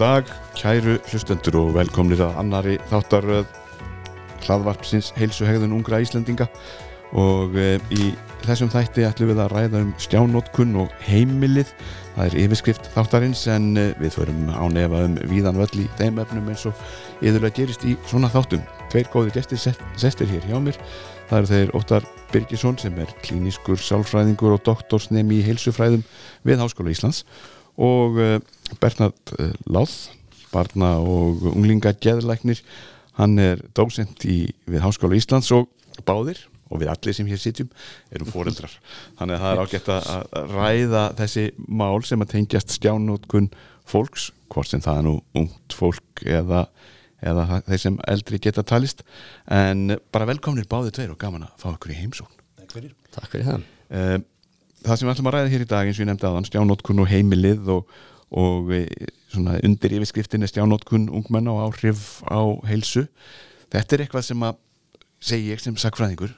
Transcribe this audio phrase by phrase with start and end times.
[0.00, 0.24] Dag,
[0.56, 3.50] kæru hlustendur og velkomnir að annari þáttaröð
[4.46, 6.46] hlaðvarpsins heilsuhegðun ungra Íslendinga.
[7.20, 8.06] Og e, í
[8.46, 11.74] þessum þætti ætlum við að ræða um stjánótkun og heimilið.
[12.14, 16.48] Það er yfirskrift þáttarins en e, við förum ánefa um víðan völl í þeim efnum
[16.48, 16.80] eins og
[17.20, 18.64] yðurlega gerist í svona þáttum.
[18.88, 20.80] Tveir góði gestir sestir hér hjá mér.
[21.28, 26.08] Það eru þeir Óttar Birgisson sem er klíniskur sálfræðingur og doktorsnemi í heilsufræðum
[26.48, 27.26] við Háskóla Íslands
[27.80, 28.30] og e,
[28.80, 29.34] Bernhard
[29.66, 29.96] Láð
[30.50, 32.62] barna og unglinga geðlæknir
[33.18, 35.68] hann er dósent í, við Háskóla Íslands og
[36.06, 37.70] báðir og við allir sem hér sitjum
[38.14, 38.72] erum foreldrar.
[39.18, 43.50] Þannig að það er ágætt að ræða þessi mál sem að tengjast skjánótkun
[43.90, 46.64] fólks hvort sem það er nú ungt fólk eða,
[47.22, 49.04] eða þeir sem eldri geta talist.
[49.50, 52.38] En bara velkomnir báðir tveir og gaman að fá okkur í heimsókn.
[52.62, 53.66] Takk fyrir, Takk fyrir það.
[53.90, 54.16] Eh,
[54.80, 57.02] Það sem við ætlum að ræða hér í dag eins og ég nefndi aðan stjánótkun
[57.02, 57.96] og heimilið og,
[58.40, 63.04] og eh, svona undir yfirskriftinni stjánótkun ungmenna og áhrif á heilsu.
[63.70, 64.62] Þetta er eitthvað sem að
[65.20, 66.32] segi ég sem sakfræðingur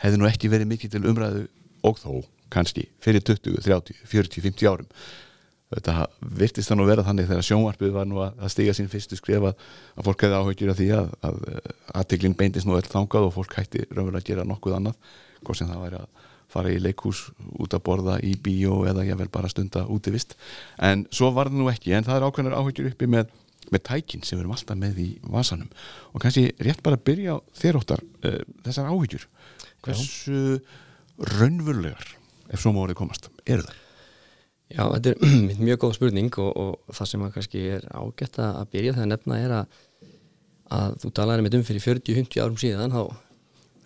[0.00, 1.44] hefði nú ekki verið mikið til umræðu
[1.84, 2.10] og þó
[2.54, 4.88] kannski fyrir 20, 30, 40, 50 árum.
[5.74, 6.06] Þetta
[6.38, 9.54] virtist það nú vera þannig þegar sjónvarpið var nú að, að stiga sín fyrstu skrifa
[9.54, 11.40] að fólk hefði áhugir af því að, að
[12.00, 15.70] aðteglinn beindist nú öll þangað og fólk hætti raunverulega að gera nokkuð annað hvort sem
[15.70, 16.22] það væri að
[16.54, 17.26] fara í leikhús
[17.60, 20.36] út að borða í bíó eða ég vel bara stunda útivist.
[20.78, 23.30] En svo var það nú ekki en það er ákveðnar áhugjur uppi með,
[23.74, 25.70] með tækin sem við erum alltaf með í vasanum.
[26.12, 29.28] Og kannski rétt bara að byrja þér óttar uh, þessar áhugjur
[29.84, 30.60] hversu
[31.38, 32.14] raunverulegar
[32.52, 33.80] ef svo mórið komast, eru það?
[34.74, 35.34] Já, þetta er
[35.68, 39.40] mjög góð spurning og, og það sem að kannski er ágætt að byrja þegar nefna
[39.42, 39.78] er að,
[40.78, 43.02] að þú talaði með um fyrir 40-50 árum síðan þá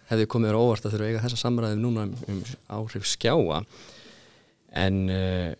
[0.08, 2.40] hefði komið þér óvart að þurfa að eiga þessa samræðum núna um, um
[2.78, 3.60] áhrif skjáa.
[4.82, 5.50] En uh,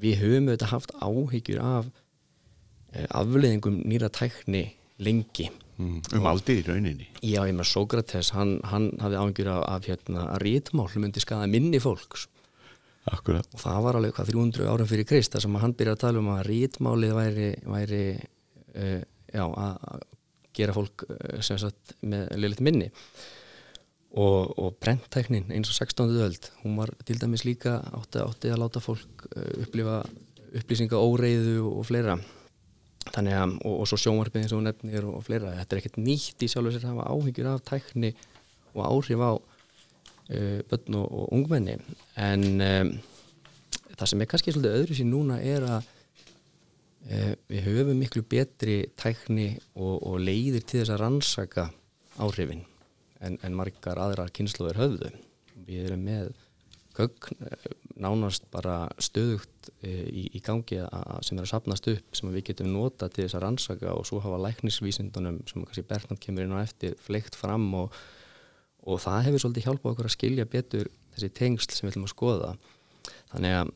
[0.00, 4.66] við höfum auðvitað haft áhyggjur af uh, afleðingum nýra tækni
[5.00, 5.48] lengi.
[5.80, 7.08] Mm, um aldir í rauninni.
[7.24, 11.48] Já, ég með Sókrates, hann, hann hafði áhyggjur af, af hérna, að rítmál myndi skada
[11.48, 12.28] minni fólks.
[13.10, 13.48] Akkurat.
[13.56, 16.20] Og það var alveg hvað 300 árum fyrir Krist þar sem hann byrjaði að tala
[16.20, 19.00] um að rítmálið væri, væri uh,
[19.32, 20.08] já, að
[20.60, 21.06] gera fólk
[21.46, 22.88] sem sagt með liðlitt minni
[24.10, 26.10] og, og brenntæknin eins og 16.
[26.26, 30.02] öld hún var til dæmis líka átti, átti að láta fólk uh, upplifa
[30.50, 32.16] upplýsinga óreiðu og fleira
[33.14, 36.42] þannig að, og, og svo sjónvarpið eins og nefnir og, fleira, þetta er ekkert nýtt
[36.42, 38.10] í sjálfur sér að hafa áhyggjur af tækni
[38.74, 41.78] og áhrif á uh, börn og, og ungmenni
[42.18, 42.92] en um,
[43.94, 48.80] það sem er kannski svolítið öðru sín núna er að uh, við höfum miklu betri
[48.98, 51.70] tækni og, og leiðir til þess að rannsaka
[52.18, 52.66] áhrifin
[53.20, 55.10] en, en margar aðrar kynsluður höfðu.
[55.66, 56.30] Við erum með
[56.96, 57.66] gögn eh,
[58.00, 62.48] nánast bara stöðugt eh, í, í gangi að, sem er að sapnast upp sem við
[62.50, 66.56] getum nota til þess að rannsaka og svo hafa læknisvísindunum sem kannski Bernhard kemur inn
[66.56, 67.96] á eftir fleikt fram og,
[68.86, 72.14] og það hefur svolítið hjálpað okkur að skilja betur þessi tengsl sem við ætlum að
[72.14, 72.54] skoða.
[73.32, 73.74] Þannig að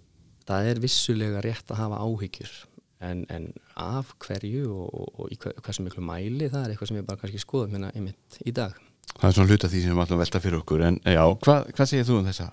[0.49, 2.57] það er vissulega rétt að hafa áhyggjur
[3.05, 6.91] en, en af hverju og, og, og í hver, hversu miklu mæli það er eitthvað
[6.91, 8.77] sem við bara kannski skoðum hérna einmitt í dag
[9.13, 11.69] Það er svona hluta því sem við ætlum að velta fyrir okkur en já, hvað,
[11.77, 12.49] hvað segir þú um þessa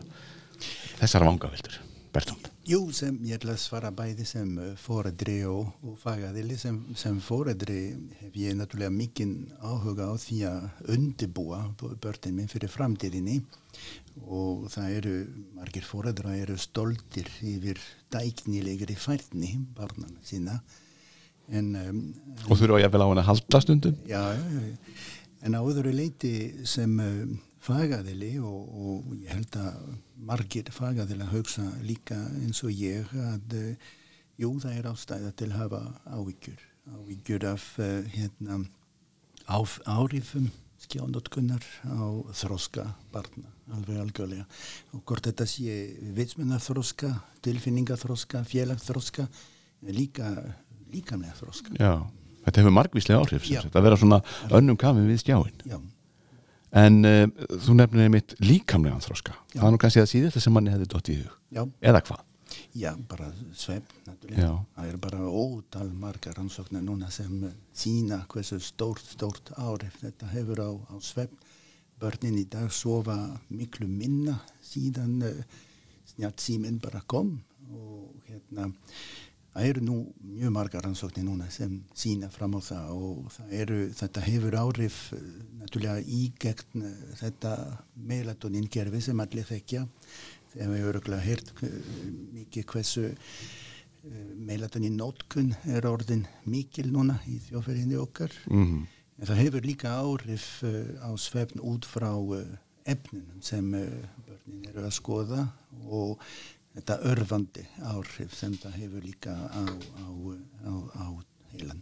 [1.02, 1.78] þessar vangaveldur,
[2.14, 2.52] Bertond?
[2.70, 7.80] Jú, sem ég ætla að svara bæði sem fóredri og, og fagaðili sem, sem fóredri
[8.20, 11.64] hef ég náttúrulega mikinn áhuga á því að undibúa
[12.04, 13.40] börnin minn fyrir framtíðinni
[14.28, 15.16] og það eru,
[15.58, 17.82] margir fóredra eru stoltir yfir
[18.14, 20.60] dæknilegri færni barnan sína
[21.50, 22.04] en, um,
[22.46, 23.98] Og á ég vel á hann að halda stundum?
[24.08, 24.22] Já,
[25.42, 26.34] en á öðru leiti
[26.68, 29.94] sem um, fagaðili og, og ég held að
[30.32, 33.88] margir fagaðili að hugsa líka eins og ég að uh,
[34.42, 35.82] jú það er ástæða til að hafa
[36.18, 36.68] ávíkjur
[36.98, 38.64] ávíkjur af uh, hérna
[39.48, 40.50] áf, áhrifum
[40.82, 42.02] skjánotkunnar á
[42.34, 44.48] þróska barna, alveg algjörlega.
[44.96, 45.76] Og hvort þetta sé
[46.18, 47.12] vitsmunarþróska,
[47.46, 49.28] tilfinningaþróska félagþróska,
[49.94, 50.32] líka
[50.92, 51.94] líkamlega þróska Já,
[52.46, 54.22] þetta hefur margvíslega áhrif sem sagt, að vera svona
[54.52, 55.78] önnum kafin við skjáin Já,
[56.82, 57.24] en uh,
[57.68, 59.38] þú nefnir einmitt líkamlegan þroska.
[59.52, 59.62] Já.
[59.62, 61.40] það er nú kannski að síðast sem manni hefði dott í hug.
[61.52, 62.28] Já, eða hvað?
[62.74, 64.52] já, bara svefn náttúrulega.
[64.76, 70.32] Það er bara ótal margar rannsóknar núna sem eh, sína hversu stórt, stórt árið þetta
[70.32, 71.38] hefur á, á svefn
[72.02, 73.18] börnin í dag sofa
[73.50, 75.44] miklu minna síðan uh,
[76.14, 76.42] snjart
[76.82, 77.40] bara kom
[77.72, 78.72] og hérna
[79.52, 83.80] Það eru nú mjög margar rannsóknir núna sem sína fram á það og það eru,
[84.00, 85.26] þetta hefur áhrif eh,
[85.60, 87.52] náttúrulega í gegn eh, þetta
[88.12, 89.84] melatoninkerfi sem allir þekkja.
[90.54, 91.76] Þegar við höfum öruglega heyrt eh,
[92.38, 93.12] mikið hversu
[94.42, 98.82] melatonin nótkun er orðin mikil núna í þjóðferðinni okkar mm
[99.22, 100.46] en það hefur líka áhrif
[100.98, 102.10] á svefn út frá
[102.90, 105.44] efnunum sem börnin eru að skoða
[105.86, 106.24] og
[106.76, 109.64] þetta örfandi áhrif sem það hefur líka á,
[110.02, 110.06] á,
[110.68, 111.06] á, á
[111.54, 111.82] heilan.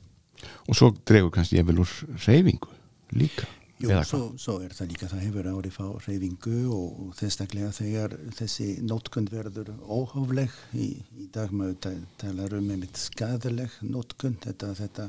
[0.68, 1.96] og svo dregur kannski ég vel úr
[2.26, 2.70] reyfingu
[3.14, 3.48] líka
[3.80, 8.66] Jú, svo, svo er það líka, það hefur áhrif á reyfingu og, þessaklega þegar þessi
[8.84, 10.52] nótkund verður óhófleg.
[10.76, 15.06] Í, í dag maður ta- talar um einmitt skadaleg nótkund, þetta, þetta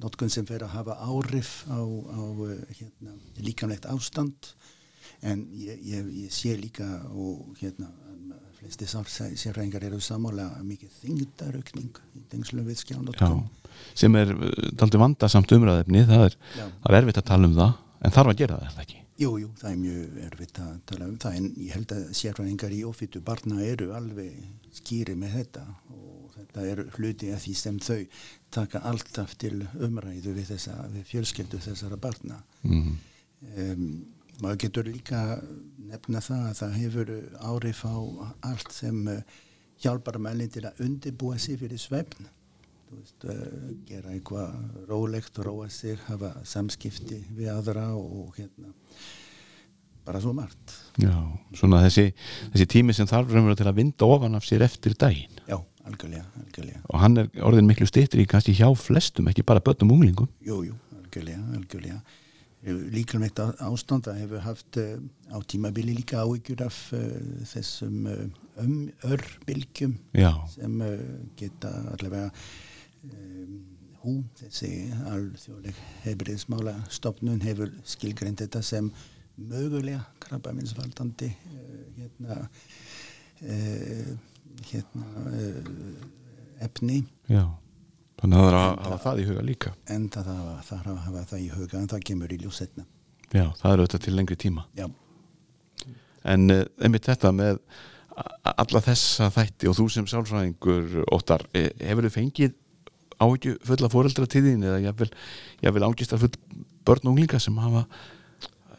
[0.00, 2.20] nótkund sem fer að hafa áhrif á, á
[2.80, 4.48] hérna, líkamlegt ástand.
[5.20, 7.92] En ég, ég, ég sé líka og hérna
[8.60, 13.42] flesti sérrængar eru sammála mikið þingdaraukning í tengslum við Já, skjánótkun.
[13.94, 14.34] sem er
[14.76, 16.38] daldi vandasamt umræðefni það er,
[16.88, 17.74] er erfitt að tala um það
[18.06, 20.72] en þarf að gera það, er það ekki Jú, jú, það er mjög erfitt að
[20.90, 24.34] tala um það en ég held að sérfræðingar í ofittu barna eru alveg
[24.76, 25.62] skýri með þetta
[25.94, 28.02] og þetta er hluti af því sem þau
[28.52, 29.54] taka alltaf til
[29.86, 32.42] umræðu við, þessa, við fjölskyldu þessara barna.
[32.68, 32.92] mm.
[33.56, 33.88] Um,
[34.42, 35.20] maður getur líka
[35.86, 37.12] nefna það að það hefur
[37.50, 37.96] árif á
[38.50, 39.20] allt sem uh,
[39.82, 42.26] hjálpar mælinn til að undibúa sig fyrir svefn.
[42.86, 48.72] Þú veist, uh, gera eitthvað rólegt, róa sig, hafa samskipti við aðra og hérna
[50.06, 50.74] bara svo margt.
[51.02, 51.14] Já,
[51.58, 52.12] svona þessi,
[52.52, 55.56] þessi tími sem þarf raunverulega til að vinda ofan af sér eftir daginn Já,
[55.88, 56.82] algjörlega, algjörlega.
[56.86, 60.76] og hann er orðin miklu stýttri kannski hjá flestum, ekki bara börnum unglingum Jú, jú,
[61.00, 61.98] algjörlega, algjörlega.
[62.64, 64.96] Líkilvægt ástand að hefur haft uh,
[65.30, 67.02] á tímabili líka áhyggjur af uh,
[67.46, 68.22] þessum uh,
[68.62, 70.80] um, örbilgjum Já, sem
[71.38, 72.30] geta allavega
[74.02, 74.70] hú, þessi
[75.12, 78.88] alþjóðleg heilbriðismála stopnun hefur skilgreint þetta sem
[79.36, 81.28] mögulega krabbaminsvaldandi
[81.98, 82.40] hérna,
[84.72, 85.06] hérna
[86.66, 87.04] efni.
[87.30, 87.44] Já
[88.20, 89.72] Þannig að það er að hafa það í huga líka.
[89.92, 90.30] En það
[90.68, 92.86] það að hafa það í huga en það kemur í ljósetna.
[93.32, 94.64] Já, það er auðvitað til lengri tíma.
[94.78, 94.86] Já,
[96.26, 97.60] En uh, einmitt þetta með
[98.16, 102.54] alla þessa þætti og þú sem sálfræðingur óttar, eh, hefur þið fengið
[103.20, 105.10] áhyggju fulla fóreldra þín eða jáfnvel,
[105.64, 106.32] jáfvel ángistar full
[106.86, 107.84] börn og unglinga sem hafa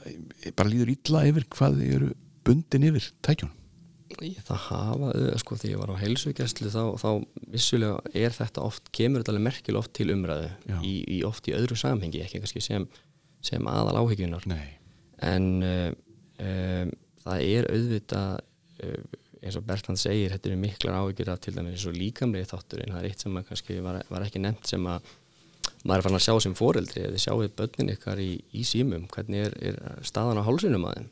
[0.05, 2.09] eh, bara líður illa yfir hvað þið eru
[2.47, 3.56] bundin yfir tækjunum
[4.07, 7.09] Ég, það hafa, uh, sko, þegar ég var á heilsugjæslu þá, þá
[7.51, 10.49] vissulega er þetta oft, kemur þetta alveg merkilega oft til umræðu
[10.79, 12.87] í, í oft í öðru samhengi, ekki kannski sem,
[13.43, 14.77] sem aðal áhyggjunar Nei,
[15.27, 15.91] en uh,
[16.39, 16.93] um,
[17.25, 21.77] það er auðvitað uh, eins og Bertrand segir, þetta eru miklar áhyggjur af til dæmis
[21.77, 22.93] eins og líkamlega þátturinn.
[22.93, 25.11] Það er eitt sem kannski var, var ekki nefnt sem að
[25.83, 29.05] maður er fann að sjá sem foreldri ef þið sjáuð börnin ykkar í, í símum.
[29.13, 31.09] Hvernig er, er staðan á hálsunum að þeim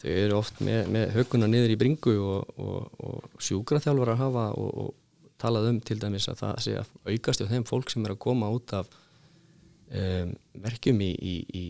[0.00, 4.46] þau eru oft með, með höguna niður í bringu og, og, og sjúkraþjálfar að hafa
[4.56, 8.04] og, og talað um til dæmis að það sé að aukast hjá þeim fólk sem
[8.04, 11.64] er að koma út af um, merkjum í, í, í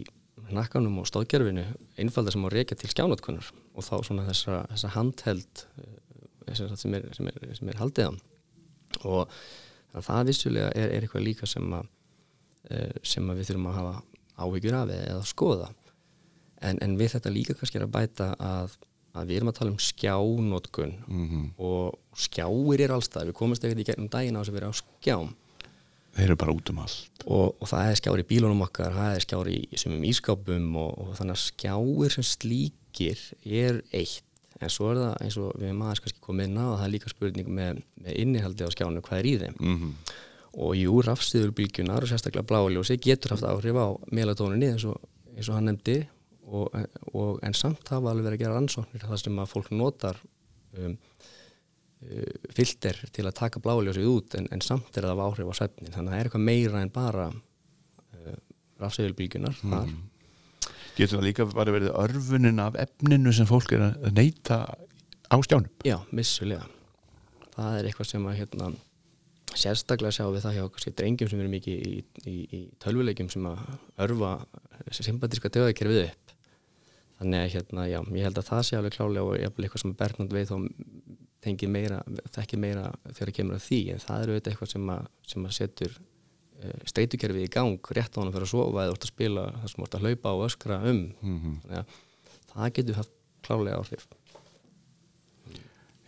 [0.50, 1.64] nakkanum og stóðgerfinu
[2.00, 7.08] einfaldar sem á reykja til skjánotkunar og þá svona þessa, þessa handheld eh, sem, er,
[7.14, 8.12] sem, er, sem er haldið á.
[9.06, 9.34] Og
[9.94, 11.86] það vissulega er, er eitthvað líka sem að
[12.70, 13.94] eh, sem að við þurfum að hafa
[14.40, 15.70] áhyggjur af eða skoða
[16.60, 18.76] en, en við þetta líka kannski er að bæta að,
[19.14, 21.44] að við erum að tala um skjánótkun Mhm.
[21.58, 24.74] og skjáir er allstað við komumst ekkert í gegnum daginn á þess að vera á
[24.80, 25.34] skjám.
[26.10, 27.22] Þeir eru bara út um allt.
[27.26, 30.98] Og, og það er skjár í bílunum okkar það er skjár í sumum ískápum og,
[30.98, 34.24] og þannig að skjáir sem slíkir er eitt.
[34.60, 37.08] En svo er það eins og við aðeins kannski komið inn á það er líka
[37.14, 39.54] spurning með, með innihaldi á skjánu hvað er í þeim?
[39.60, 39.94] Mm -hmm.
[40.52, 44.98] og jú, rafstíðurbylgjunar og sérstaklega bláiljósi getur haft áhrif á melatóninni eins og,
[45.36, 46.08] eins og hann nefndi
[46.50, 46.76] og,
[47.12, 50.20] og, en samt hafa alveg verið að gera rannsóknir þar sem að fólk notar
[50.76, 50.96] um,
[52.04, 55.58] uh, filter til að taka bláiljósið út en, en samt er það af áhrif á
[55.60, 58.38] svefnin þannig að það er eitthvað meira en bara uh,
[58.82, 59.92] rafstíðurbylgjunar þar
[61.00, 64.64] Getur það líka bara verið örfunin af efninu sem fólk er að neyta
[65.30, 66.66] á stjánum Já, vissulega.
[67.54, 68.70] Það er eitthvað sem að hérna,
[69.54, 71.92] sérstaklega sjá við það hjá kannski drengjum sem eru mikið í,
[72.24, 73.62] í, í tölvuleikjum sem að
[74.06, 74.32] örfa
[74.98, 76.29] sympatíska döðakerfið upp.
[77.20, 79.96] Þannig að hérna, já, ég held að það sé alveg klálega og ég eitthvað sem
[79.98, 80.56] Bernhard veið þá
[81.44, 81.98] tengið meira,
[82.34, 85.44] þekkið meira þegar það kemur að því en það eru auðvitað eitthvað sem að, sem
[85.44, 89.12] að setur uh, streitukerfið í gang rétt á hann fyrir að sofa eða úr að
[89.12, 91.02] spila það sem úr að hlaupa og öskra um.
[91.20, 91.94] Þannig að
[92.54, 93.14] það getur haft
[93.46, 94.08] klálega áhrif.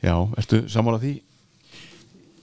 [0.03, 1.15] Já, ertu sammála því?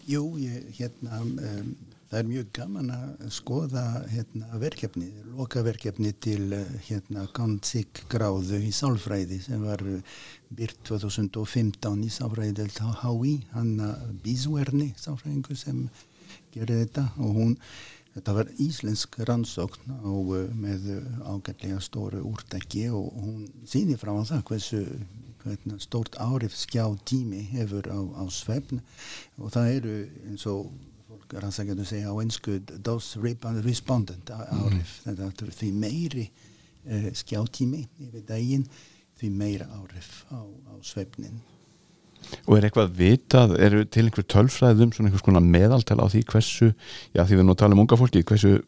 [0.09, 1.73] Jú, ég, hérna, um,
[2.09, 8.71] það er mjög gaman að skoða hérna, verkefni, lokaverkefni til eh, hérna, Gantsik gráðu í
[8.75, 10.17] sálfræði sem var eh,
[10.57, 13.75] byrt 2015 í sálfræði til HÍ, hann
[14.23, 15.85] Bísverni sálfræðingu sem
[16.55, 17.57] gerði þetta og hún
[18.09, 20.11] Þetta var íslensk rannsókn á,
[20.57, 20.87] með
[21.29, 24.81] ágætlega stóru úrtæki og hún síni frá það hversu
[25.79, 28.81] stórt árif skjá tími hefur á, á svefn
[29.37, 29.93] og það eru
[30.27, 30.67] eins og
[31.37, 33.19] er að segja á einsku dose
[33.65, 35.17] respondent árif mm.
[35.19, 38.65] þetta er því meiri uh, skjá tími yfir daginn
[39.19, 41.39] því meira árif á, á svefnin
[42.45, 46.67] Og er eitthvað vitað, eru til einhver tölfræðum svona einhvers konar meðaltal á því hversu,
[47.15, 48.59] já því við nú talum unga fólki hversu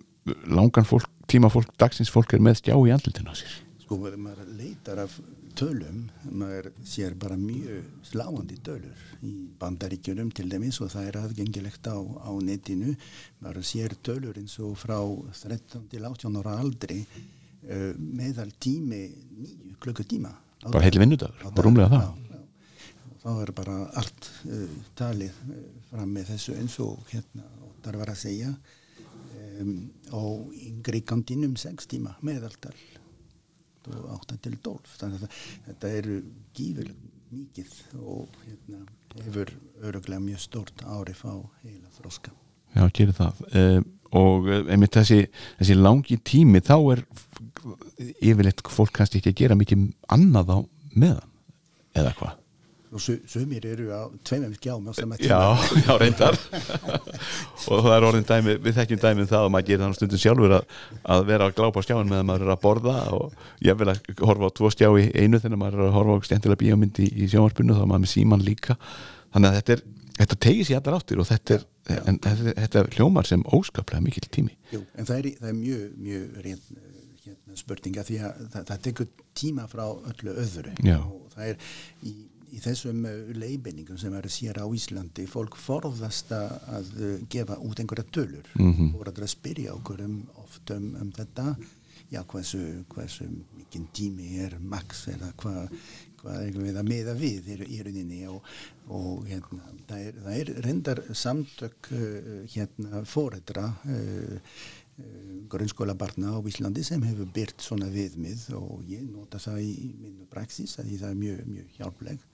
[0.47, 3.57] langan fólk, tíma fólk dagsins fólk er með stjá í andlutinu á sér?
[3.83, 5.17] Sko, maður leitar af
[5.58, 9.31] tölum, maður sér bara mjög sláandi tölur í
[9.62, 12.96] bandaríkjunum til dæmis og það er aðgengilegt á, á netinu.
[13.43, 19.03] Maður sér tölur eins og frá 13 til 18 ára aldri uh, meðal tími
[19.41, 22.03] nýju klukkutíma Bara heil vinnudagur, bara rúmlega það.
[22.29, 27.48] Já, þá er bara allt uh, talið uh, fram með þessu eins og hérna
[27.81, 28.51] þar var að segja
[29.62, 29.77] um,
[30.17, 32.75] og yngri kantinum 6 tíma meðaltal
[33.89, 36.19] og 8 til 12 þannig að þetta eru
[36.57, 38.83] gífileg mikið og hérna,
[39.23, 42.33] hefur öruglega mjög stort árif á heila þróska
[42.71, 43.41] Já, gerir það.
[43.51, 45.25] Um, og einmitt þessi,
[45.59, 47.01] þessi langi tími þá er
[48.19, 50.59] yfirleitt fólk kannski ekki að gera mikið annað á
[50.91, 51.33] meðan
[51.95, 52.40] eða hvað
[52.91, 54.89] og sumir eru á tveimum skjám
[55.24, 55.39] já,
[55.86, 56.38] já, reyndar.
[57.71, 60.55] Og það er orðin dæmi við þekkjum dæmið það og maður gerir þannig stundum sjálfur
[60.57, 60.75] að,
[61.15, 64.51] að vera að glápa skjáin meðan maður er að borða og ég vil að horfa
[64.51, 67.31] á tvo skjá í einu þegar maður er að horfa á stjæntilega bíómyndi í, í
[67.31, 68.77] sjónvarpunnu þá maður með síman líka.
[69.31, 71.67] Þannig að þetta, er, þetta tegir sér allar áttir og þetta er.
[71.91, 74.53] En, þetta, þetta er hljómar sem óskaplega mikil tími.
[74.71, 76.67] Jú, en það er, það er mjög, mjög reynd
[77.21, 80.75] hérna, spurninga því að það, það tekur tíma frá öllu öðru.
[80.86, 81.00] Já.
[81.01, 81.65] og það er
[82.10, 82.13] í
[82.51, 87.79] í þessum uh, leifinningum sem eru sér á Íslandi fólk forðast að uh, gefa út
[87.79, 88.48] einhverja tölur.
[88.60, 88.96] Mm -hmm.
[88.96, 91.55] og að spyrja okkur um, oft um, um þetta.
[92.12, 93.24] Já, hversu, hversu
[93.55, 95.70] mikinn tími er max eða hvað
[96.22, 98.46] hva er við að meða við í rauninni og,
[98.93, 104.55] og hérna, það, er, það er reyndar samtök uh, hérna, fóreldra uh,
[105.51, 110.27] grunnskóla barna á Íslandi sem hefur byrt svona viðmið og ég nota það í minnu
[110.29, 112.27] praxis að það er mjög, mjög hjálpleg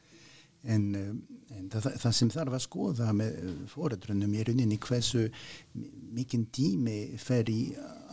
[0.68, 1.12] en, eh,
[1.58, 5.28] en það, það sem þarf að skoða með eh, fóreldrunum í rauninni hversu
[6.18, 7.62] mikinn tími fer í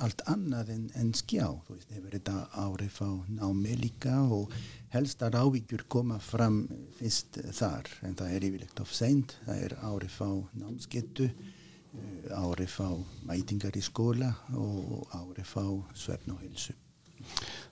[0.04, 1.46] allt annað en, en skjá.
[1.66, 4.54] Þú veist, hefur þetta árið á námi líka og
[4.94, 6.64] helstar ávíkjur koma fram
[6.98, 7.90] fyrst þar.
[8.06, 10.32] En það er yfirlegt of seint það er árið á
[10.62, 12.90] námskettu eh, árið á
[13.30, 16.74] mætingar í skóla og árið á svefn og hilsu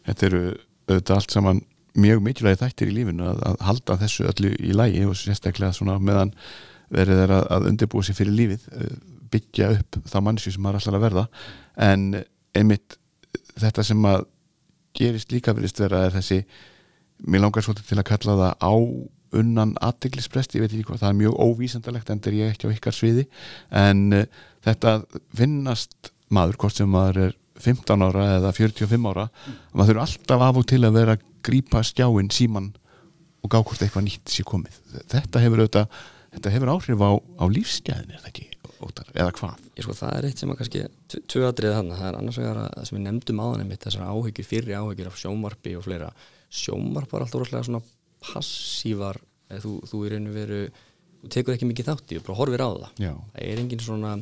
[0.07, 0.43] Þetta eru
[0.89, 1.61] auðvitað allt saman
[1.99, 5.99] mjög mikilvægi þættir í lífinu að, að halda þessu öllu í lægi og sérstaklega svona
[6.01, 6.35] meðan
[6.93, 8.93] verið er að, undirbúa sér fyrir lífið eh,
[9.33, 11.25] byggja upp það mannsju sem maður er alltaf að verða.
[11.81, 12.07] En
[12.57, 12.99] einmitt
[13.57, 14.27] þetta sem að
[14.97, 16.43] gerist líka verist vera er þessi
[17.23, 18.75] mér langar svolítið til að kalla það á
[19.33, 22.69] unnan aðteglisprest, ég veit ekki hvað það er mjög óvísendalegt en það er ég ekki
[22.69, 23.23] á ykkar sviði
[23.81, 24.27] en uh,
[24.67, 24.97] þetta
[25.39, 29.27] finnast maður, hvort sem maður er 15 ára eða 45 ára
[29.73, 32.73] maður þurfa alltaf af og til að vera grípa skjáin síman
[33.43, 34.77] og gá hvort eitthvað nýtt sé komið.
[35.11, 36.03] Þetta hefur, auðvitað,
[36.37, 38.49] þetta hefur áhrif á, á lífsgæðin er það ekki
[38.83, 39.67] ótar, eða hvað?
[39.79, 40.85] Ég sko það er eitt sem að kannski
[41.31, 44.49] tvö aðrið þannig, það er annars vegar að sem við nefndum áðan einmitt þessar áhyggjur,
[44.49, 46.09] fyrri áhyggjur af sjómarpi og fleira,
[46.53, 47.83] sjómarp var alltaf orðslega svona
[48.23, 49.21] passívar
[49.63, 50.63] þú, þú er einu veru
[51.23, 52.89] þú tekur ekki mikið þátt í, þú bara horfir á það.
[53.03, 53.13] Já.
[53.35, 54.15] það er engin svona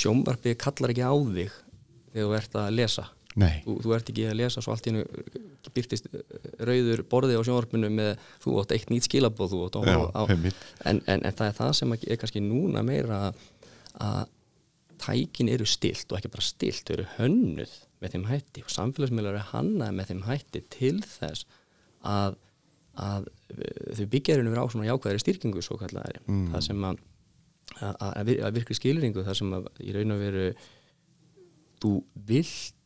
[0.00, 1.58] sjómarpi kallar ekki á þig
[2.14, 3.06] þegar þú ert að lesa
[3.64, 6.06] þú, þú ert ekki að lesa svo allt í hennu byrtist
[6.62, 8.12] rauður borði á sjónvarpinu með
[8.44, 9.56] þú átt eitt nýtt skilabóð
[9.88, 13.20] Já, á, en, en, en það er það sem er kannski núna meira
[13.98, 14.22] að
[15.04, 19.38] tækin eru stilt og ekki bara stilt, þau eru hönnuð með þeim hætti og samfélagsmiðlar
[19.38, 21.48] eru hannað með þeim hætti til þess
[22.06, 22.38] að,
[23.00, 23.26] að
[23.98, 26.46] þau byggjarinu verið á svona jákvæðari styrkingu svo kallar mm.
[26.54, 27.02] það sem að
[27.82, 30.48] að virkri skilringu það sem að í raun og veru
[31.82, 31.92] þú
[32.28, 32.76] vilt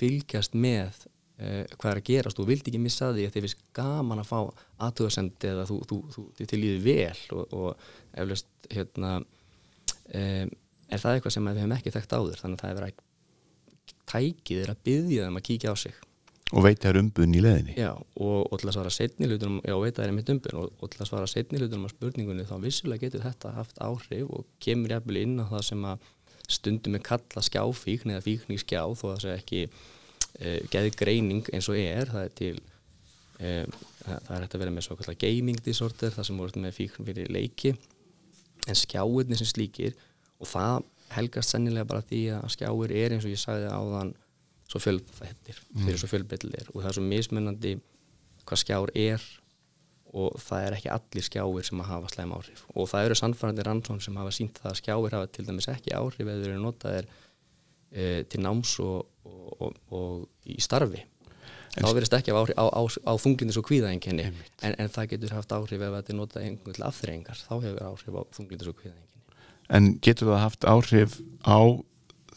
[0.00, 3.64] fylgjast með uh, hvað er að gerast, þú vilt ekki missa því að þið finnst
[3.76, 4.38] gaman að fá
[4.88, 10.54] aðtöðasendi eða þú, þú, þú, þú til líði vel og, og eflust hérna um,
[10.86, 12.42] er það eitthvað sem við hefum ekki þekkt áður?
[12.42, 13.04] Þannig að það er verið að
[14.06, 16.02] tækið er að byggja þeim að kíkja á sig.
[16.54, 19.74] Og veita er umbun í leðinni já og, og til að svara setni hlutunum já
[19.82, 23.02] veita er mitt umbun og, og til að svara setni hlutunum á spurningunni þá vissulega
[23.02, 26.06] getur þetta haft áhrif og kemur jæfnvel inn á það sem að
[26.50, 30.94] stundum er kalla skjáfíkn eða fíkn í skjá þó að það sé ekki uh, geði
[30.96, 34.98] greining eins og er það er til um, það er hægt að vera með svo
[35.00, 37.74] kallar gaming disorder það sem voruð með fíkn fyrir leiki.
[38.66, 39.96] En skjáirni sem slíkir
[40.40, 44.14] og það helgast sennilega bara því að skjáir er eins og ég sagði áðan
[44.66, 44.80] svo
[46.00, 47.74] svo fjölbættir og það er svo mismunandi
[48.46, 49.22] hvað skjár er
[50.14, 52.62] og það er ekki allir skjáir sem að hafa slæm áhrif.
[52.74, 55.96] Og það eru sannfærandi rannsón sem hafa sínt það að skjáir hafa til dæmis ekki
[55.96, 57.10] áhrif eða eru notaðir
[57.90, 61.02] e, til náms og, og, og, og í starfi.
[61.76, 65.34] En þá verðist ekki á, á, á, á þunglindis og kvíðaenginni en, en það getur
[65.36, 67.42] haft áhrif ef þetta er notað einhvern til afþreyingar.
[67.42, 69.16] Þá hefur áhrif á þunglindis og kvíðaenginni
[69.76, 71.58] En getur það haft áhrif á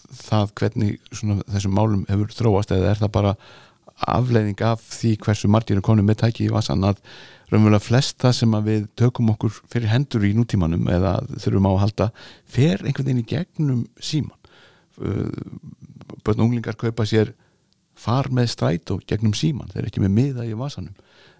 [0.09, 3.33] það hvernig svona, þessum málum hefur þróast eða er það bara
[4.09, 7.01] afleiðing af því hversu margir er konum með tæki í vasan að
[7.49, 11.81] raunverulega flesta sem að við tökum okkur fyrir hendur í nútímanum eða þurfum á að
[11.83, 12.09] halda
[12.45, 14.37] fer einhvern veginn í gegnum síman
[14.99, 17.33] börn og unglingar kaupa sér
[17.99, 20.95] far með stræt og gegnum síman þeir eru ekki með miða í vasanum.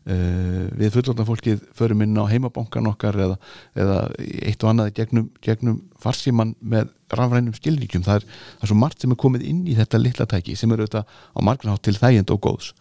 [0.09, 3.35] Við fullorðan fólkið förum inn á heimabankan okkar eða,
[3.77, 8.03] eða eitt og annað gegnum, gegnum farsíman með rafrænum skilríkjum.
[8.07, 8.25] Það er,
[8.57, 11.13] það er svo margt sem er komið inn í þetta litla tæki sem eru auðvitað
[11.13, 12.71] á margnátt til þægind og góðs.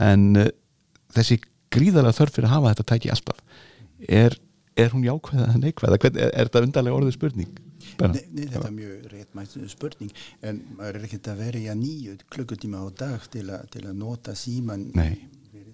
[0.00, 0.48] En uh,
[1.14, 1.40] þessi
[1.74, 3.42] gríðarlega þörf fyrir að hafa þetta tæki alltaf.
[4.20, 4.36] Er,
[4.80, 7.58] er hún jákvæða eða neikvæða er, er þetta undarlega orðið spurning?
[8.00, 10.14] Nei, nei, þetta er mjög réttmætt spurning.
[10.46, 14.36] En maður er ekkert að að nýju klukkutíma á dag til, a, til að nota
[14.38, 15.26] síman nei.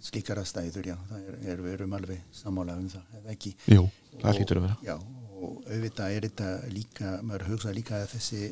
[0.02, 3.54] slíkara stæður, já, það er, er við erum alveg sammála um það, eða ekki?
[3.74, 3.86] Jú,
[4.22, 4.80] það hlýtur að vera.
[4.86, 4.96] Já,
[5.36, 8.42] og auðvitað er þetta líka, maður hugsa líka að þessi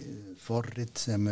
[0.44, 1.28] forrið sem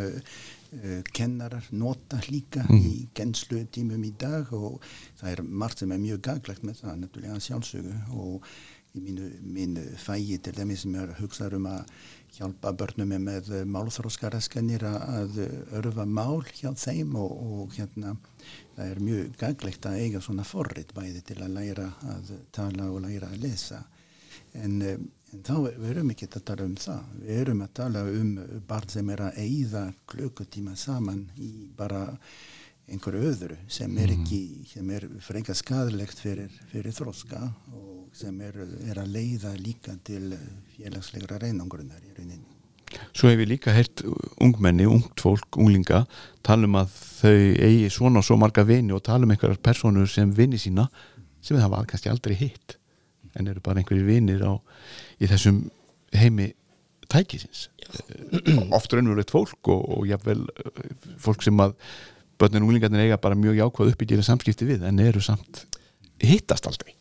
[1.13, 2.77] kennarar nota líka mm.
[2.77, 4.79] í genslu tímum í dag og
[5.19, 8.47] það er margt sem er mjög gaglegt með það, náttúrulega sjálfsögu og
[8.93, 11.93] í mínu, mínu fægi til dæmis sem er hugsað um að
[12.33, 15.39] hjálpa börnum með málþróskaraskanir að
[15.79, 18.15] örfa mál hjá þeim og, og hérna
[18.75, 23.03] það er mjög gaglegt að eiga svona forrið bæði til að læra að tala og
[23.05, 23.83] læra að lesa
[24.53, 25.09] en, en
[25.41, 27.05] þá við erum ekki að tala um það.
[27.23, 28.33] Við erum að tala um
[28.67, 32.03] barn sem er að eigða klukkutíma saman í bara
[32.91, 37.39] einhverju öðru sem er ekki sem er freka skadlegt fyrir, fyrir þróska
[37.71, 38.57] og sem er,
[38.89, 40.35] er að leiða líka til
[40.75, 42.49] félagslegra reynangrunar í rauninni.
[43.15, 44.03] Svo hef ég líka heyrt
[44.43, 46.03] ungmenni, ungt fólk, unglinga
[46.45, 50.11] tala um að þau eigi svona og svo marga vini og tala um einhverjar personur
[50.11, 50.89] sem vini sína
[51.41, 52.77] sem það var kannski aldrei hitt
[53.33, 54.53] en eru bara einhverjir vinir á,
[55.19, 55.63] í þessum
[56.17, 56.51] heimi
[57.11, 57.67] tækisins.
[58.73, 60.45] Oft raunverulegt fólk og, og jáfnvel
[61.21, 61.75] fólk sem að
[62.41, 65.65] börnun unglingarnir eiga bara mjög jákvæð uppbyggjilega samskipti við en eru samt
[66.23, 66.95] hittast aldrei.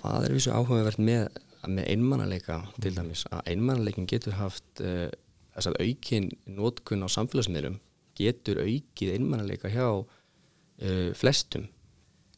[0.00, 1.28] Það er vissu áhugavert með
[1.66, 5.08] með einmannaleika til dæmis að einmannleikin getur haft uh,
[5.56, 7.78] þess að aukin nótkun á samfélagsmiðlum
[8.18, 11.68] getur aukið einmannaleika hjá uh, flestum.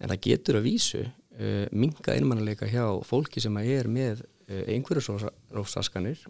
[0.00, 6.24] En það getur að vísu uh, minga einmannaleika hjá fólki sem er með einhverju rófsaskanir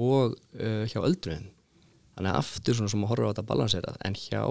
[0.00, 0.36] og
[0.90, 1.50] hjá öldruðin
[2.16, 4.42] þannig að aftur svona sem að horfa á þetta balanserað en hjá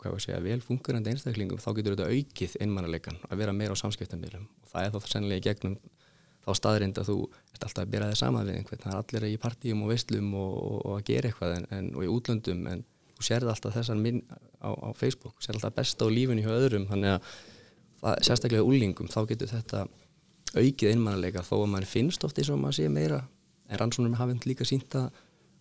[0.00, 3.76] hvað var að segja, vel fungerandi einstaklingum þá getur þetta aukið einmannleikan að vera meira
[3.76, 5.76] á samskiptamilum og það er þá sennilega í gegnum
[6.40, 9.26] þá staðrind að þú ert alltaf að bera þig saman við einhvern, það er allir
[9.28, 12.62] í partíum og veistlum og, og, og að gera eitthvað en, en, og í útlöndum
[12.70, 14.22] en þú sérði alltaf þessar minn
[14.64, 17.34] á, á Facebook, sérði alltaf besta á lífinu hjá öðrum, þannig að
[18.00, 19.84] það, sérstaklega úlingum, þá getur þetta
[20.56, 23.22] aukið einmannleika þó að mann finnst oft eins og maður sé meira
[23.70, 25.10] en rannsónum hafinn líka sínt að,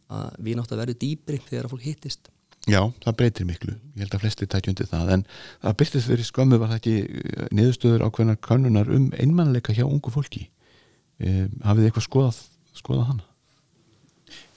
[0.09, 2.29] að við nátt að verðu dýbri þegar að fólk hittist.
[2.69, 5.23] Já, það breytir miklu, ég held að flesti tækjundi það, en
[5.63, 6.95] það byrtist fyrir skömmu var það ekki
[7.55, 10.49] niðurstöður ákveðnar kannunar um einmannleika hjá ungu fólki.
[11.19, 12.41] Um, hafið þið eitthvað skoðað,
[12.77, 13.28] skoðað hana?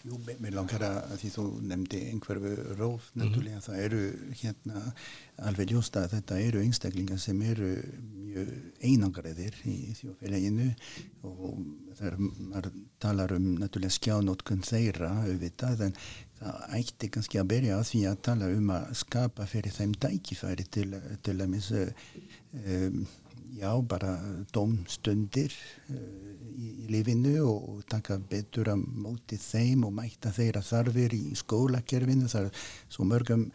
[0.03, 3.21] Jú, mér langar að því þú nefndi einhverfu róf, mhm.
[3.21, 3.67] náttúrulega, mm -hmm.
[3.67, 4.01] það eru
[4.41, 4.95] hérna
[5.49, 7.71] alveg ljósta að þetta eru einstaklingar sem eru
[8.33, 8.49] mjög
[8.83, 10.69] einangræðir í þjófélaginu
[11.23, 11.59] og
[12.39, 15.95] maður talar um náttúrulega skjánótkun þeirra auðvitað, en
[16.41, 20.65] það ætti kannski að berja að því að tala um að skapa fyrir þeim dækifæri
[20.65, 20.89] til,
[21.23, 21.85] til að misa
[22.53, 23.07] um,
[23.59, 24.17] já, bara
[24.53, 25.55] domstundir
[25.91, 31.17] uh, í, í lifinu og, og taka betur að móti þeim og mæta þeirra þarfir
[31.17, 32.31] í skólakerfinu.
[32.31, 33.47] Það er svo mörgum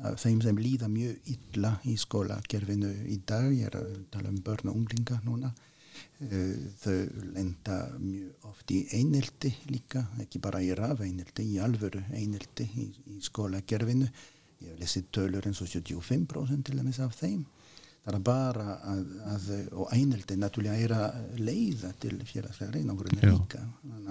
[0.00, 3.50] þeim sem líða mjög illa í skólakerfinu í dag.
[3.52, 5.52] Ég er að tala um börn og unglinga núna.
[6.20, 6.96] Uh, þau
[7.34, 12.86] lenda mjög oft í einelti líka ekki bara í raf einelti, í alvöru einelti í,
[13.16, 14.08] í skólakerfinu.
[14.60, 17.44] Ég hef lesið tölur eins og 75% til dæmis af þeim
[18.24, 19.00] bara að,
[19.34, 23.60] að og einheldi náttúrulega er að leiða til félagslega reynangurinn líka.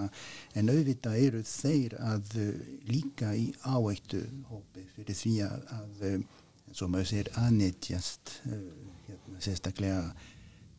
[0.04, 0.20] Að-
[0.54, 2.52] en auðvitað eru þeir að uh,
[2.88, 6.14] líka í áættu hópi fyrir því að, uh,
[6.70, 8.56] eins og maður segir aðnetjast uh,
[9.08, 10.02] hérna, sérstaklega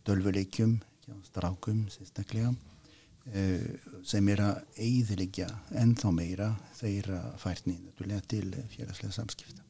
[0.07, 0.79] dölvuleikjum
[1.27, 2.53] strákum sérstaklega
[4.07, 5.45] sem er að eigðilegja
[5.77, 6.47] ennþá meira
[6.79, 9.61] þeirra færni náttúrulega til félagslega samskipta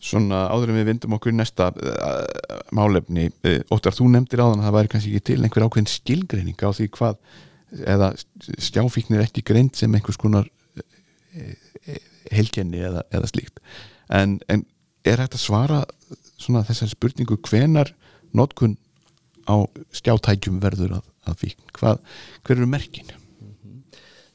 [0.00, 4.68] Svona áður en við vindum okkur næsta uh, málefni, uh, Óttar, þú nefndir áðan að
[4.68, 7.18] það væri kannski ekki til einhver ákveðin skilgreining á því hvað
[7.84, 8.08] eða
[8.58, 10.48] stjáfíknir ekki greint sem einhvers konar
[10.80, 11.98] uh,
[12.32, 13.60] helgenni eða, eða slíkt.
[14.08, 14.64] En, en
[15.06, 15.84] er að svara
[16.40, 17.92] svona þessari spurningu hvenar
[18.36, 18.76] notkun
[19.48, 19.64] á
[19.96, 21.70] stjátækjum verður að, að fíkn?
[21.76, 22.02] Hvað,
[22.44, 23.14] hver eru merkin?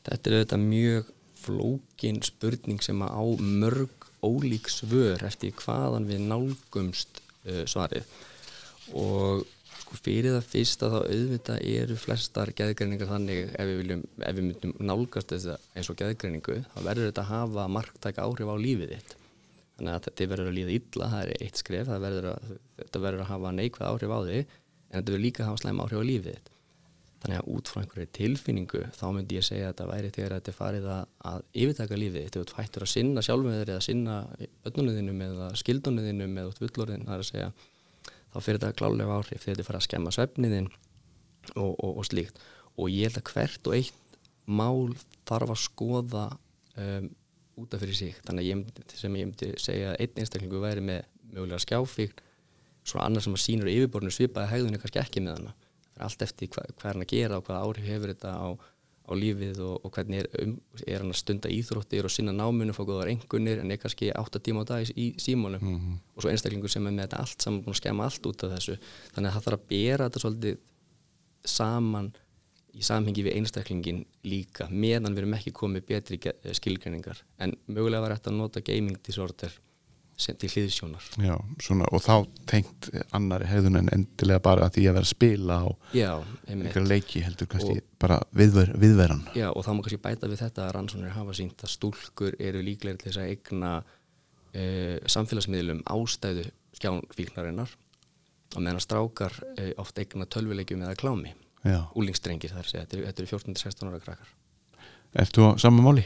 [0.06, 1.12] Þetta er auðvitað mjög
[1.45, 8.07] flókin spurning sem að á mörg ólík svör eftir hvaðan við nálgumst uh, svarið.
[8.95, 14.38] Og sko fyrir það fyrsta þá auðvitað eru flestar geðgreiningar þannig ef við, viljum, ef
[14.38, 18.55] við myndum nálgast þess eins og geðgreiningu þá verður þetta að hafa marktæk áhrif á
[18.65, 19.15] lífið þitt.
[19.75, 23.25] Þannig að þetta verður að líða illa það er eitt skref, verður að, þetta verður
[23.25, 26.09] að hafa neikvæð áhrif á þig en þetta verður líka að hafa slæm áhrif á
[26.09, 26.54] lífið þitt
[27.25, 30.51] þannig að út frá einhverju tilfinningu þá myndi ég segja að þetta væri þegar þetta
[30.51, 34.17] er farið að, yfirtaka lífið þetta er fættur að sinna sjálfum þeir eða sinna
[34.69, 37.49] öllunniðinum eða skildunniðinum eða út villorðin, það er að segja
[38.35, 40.71] þá fyrir þetta klálega áhrif þegar þetta fara að skemma svefniðin
[41.55, 42.41] og, og, og slíkt.
[42.75, 46.25] Og ég held að hvert og eitt mál þarf að skoða
[46.75, 47.09] um,
[47.63, 48.17] út af fyrir sig.
[48.27, 52.19] Þannig að ég myndi, sem ég myndi segja að einn einstaklingu væri með mögulega skjáfík
[52.85, 54.81] svona annar sem að sínur yfirborðinu svipaði hegðunni
[55.95, 58.34] það er allt eftir hva, hvað er hann að gera og hvaða áhrif hefur þetta
[58.36, 58.47] á,
[59.05, 60.53] á lífið og, og hvernig er, um,
[60.88, 64.39] er hann að stunda íþróttir og sinna námunu, fá góðar engunir en er kannski 8
[64.41, 65.97] tíma á dag í, símónum Mhm.
[66.15, 68.51] og svo einstaklingur sem er með þetta allt saman búin að skemma allt út af
[68.58, 68.77] þessu.
[69.13, 70.58] Þannig að það þarf að bera þetta svolítið
[71.45, 72.13] saman
[72.75, 76.17] í samhengi við einstaklingin líka meðan við erum ekki komið betri
[76.58, 77.21] skilgreiningar.
[77.39, 79.53] En mögulega var þetta að nota gaming disorder
[80.17, 81.06] sem til hliðsjónar.
[81.19, 82.13] Já, svona, og þá
[82.47, 85.67] tengt annari hegðun en endilega bara að því að vera að spila á
[86.47, 89.25] einhverja leiki heldur kannski Og- bara viðver, viðveran.
[89.36, 92.62] Já, og þá má kannski bæta við þetta að rannsóknir hafa sínt að stúlkur eru
[92.63, 96.47] líklegri til þess að eigna uh, samfélagsmiðlum ástæðu
[96.80, 97.75] skjánfíknarinnar
[98.56, 101.36] og meðan að strákar uh, oft eigna tölvuleikjum eða klámi.
[101.97, 104.32] Úlingstrengir þar þetta eru 14-16 ára krakkar
[105.21, 106.04] ertu á saman máli?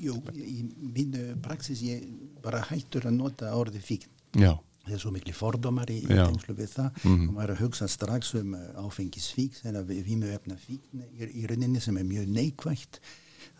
[0.00, 2.04] Jú, í mínu praxis ég
[2.44, 4.10] bara hættur að nota orðið fíkn.
[4.40, 7.28] Já, Það er svo miklu fordómar í, tengslu við það Mhm.
[7.28, 11.80] og maður er að hugsa strax um uh, áfengisfíkn eða vímuefna fíkn í, í rauninni
[11.84, 12.98] sem er mjög neikvægt.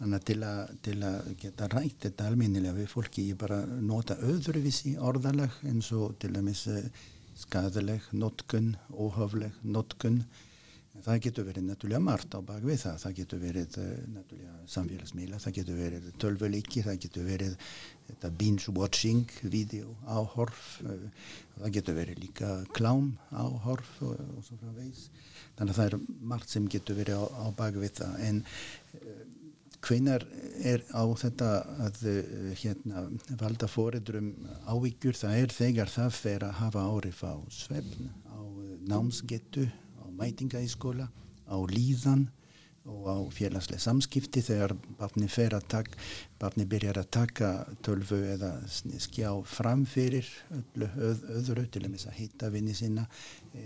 [0.01, 4.17] Þannig að til að, til að geta rætt þetta alminnilega við fólki ég bara nota
[4.17, 6.81] öðruvísi orðalag eins og til dæmis uh,
[7.37, 10.25] skadaleg, notkun, óhafleg, notkun.
[11.05, 12.99] Það getur verið náttúrulega margt á bak við það.
[13.05, 17.57] Það getur verið uh, náttúrulega samfélagsmiðla, það getur verið tölvuleiki, það getur verið
[18.11, 24.71] þetta binge-watching, video áhorf, uh, það getur verið líka klám áhorf og, og svo frá
[24.77, 25.09] veis.
[25.59, 28.17] Þannig að það er margt sem getur verið á, á bak við það.
[28.29, 28.43] En
[29.81, 30.25] hvenar
[30.61, 31.51] er á þetta
[31.87, 32.01] að
[32.61, 33.07] hérna,
[33.41, 34.33] valda fóreldrum
[34.69, 38.75] ávíkjur, það er þegar það fer að hafa árif á svefn, á uh,
[40.21, 41.09] námsgetu,
[41.51, 42.29] á líðan
[42.91, 45.67] og á félagslega samskipti þegar barni fer að
[46.41, 47.51] barni byrjar að taka
[47.85, 48.55] tölvu eða
[49.05, 53.05] skjá fram fyrir öllu öð, öðru til að hitta vinni sína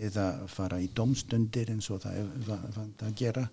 [0.00, 3.46] eða fara í domstundir eins og það er va- vant að gera.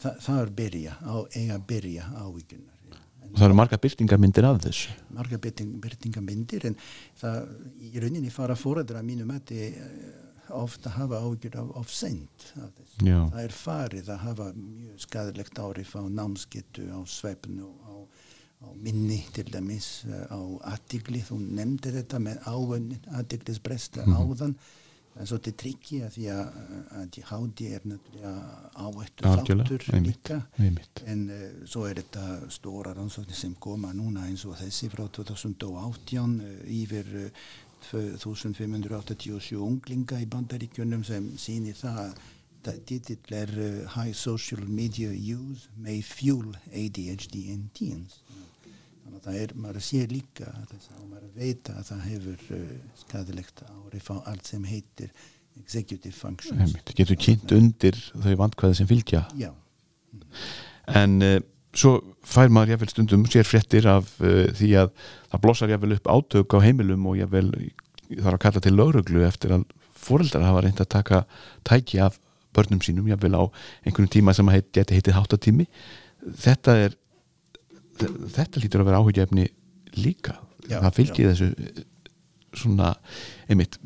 [0.00, 2.76] Þa, það er byrja, á, eiga að byrja ávíkunar.
[3.30, 6.74] og það eru marga byrtingarmyndir af þessu Marga byrting, byrtingamyndir en
[7.20, 7.36] það
[7.78, 10.29] í rauninni fara fóræðra mínu mati ofta hafa ávíkur
[11.60, 12.70] af, af sent af.
[13.02, 17.94] Já, Það er farið að hafa mjög skadilegt árif á námsgetu, á svefnu, á,
[18.60, 20.40] á minni til dæmis, eh, á
[20.74, 24.16] aðtigli, þú nefndi þetta með áunnin, aðtiglisbresta Mhm.
[24.20, 24.54] áðan,
[25.10, 26.50] það er svolítið trikki að því að,
[27.00, 28.34] að hádi er náttúrulega
[28.74, 31.02] algjörlega, þáttur líka, einmitt.
[31.06, 36.40] en uh, svo er þetta stóra rannsóknir sem koma núna eins og þessi frá 2018
[36.40, 37.30] uh, yfir uh,
[37.88, 42.20] 2587 unglinga í bandaríkjunum sem sýnir það að
[42.88, 48.20] titill er uh, High Social Media Use may fuel ADHD in teens.
[49.00, 52.72] Þannig að það er, maður sé líka þess að maður veit að það hefur uh,
[53.00, 55.14] skadilegt árif á allt sem heitir
[55.60, 56.76] executive functions.
[56.94, 59.50] getur kynnt undir þau vandkvæði sem fylgja Já,
[61.00, 61.40] en uh,
[61.76, 61.92] svo
[62.26, 64.90] fær maður jáfnvel stundum sér fréttir af uh, því að
[65.30, 67.52] það blossar jáfnvel upp átök á heimilum og jáfnvel
[68.10, 69.68] þarf að kalla til lauruglu eftir að
[70.00, 71.24] fóreldrar hafa reynd að taka
[71.68, 72.18] tæki af
[72.56, 73.44] börnum sínum, jáfnvel á
[73.86, 75.68] einhvern tíma sem heit, geti heitið háttatími.
[76.40, 76.96] Þetta er
[78.00, 79.46] þetta lítur að vera áhugjefni
[80.00, 80.40] líka.
[80.66, 81.84] Já, það fylgir þessu eh,
[82.58, 82.94] svona,
[83.50, 83.78] einmitt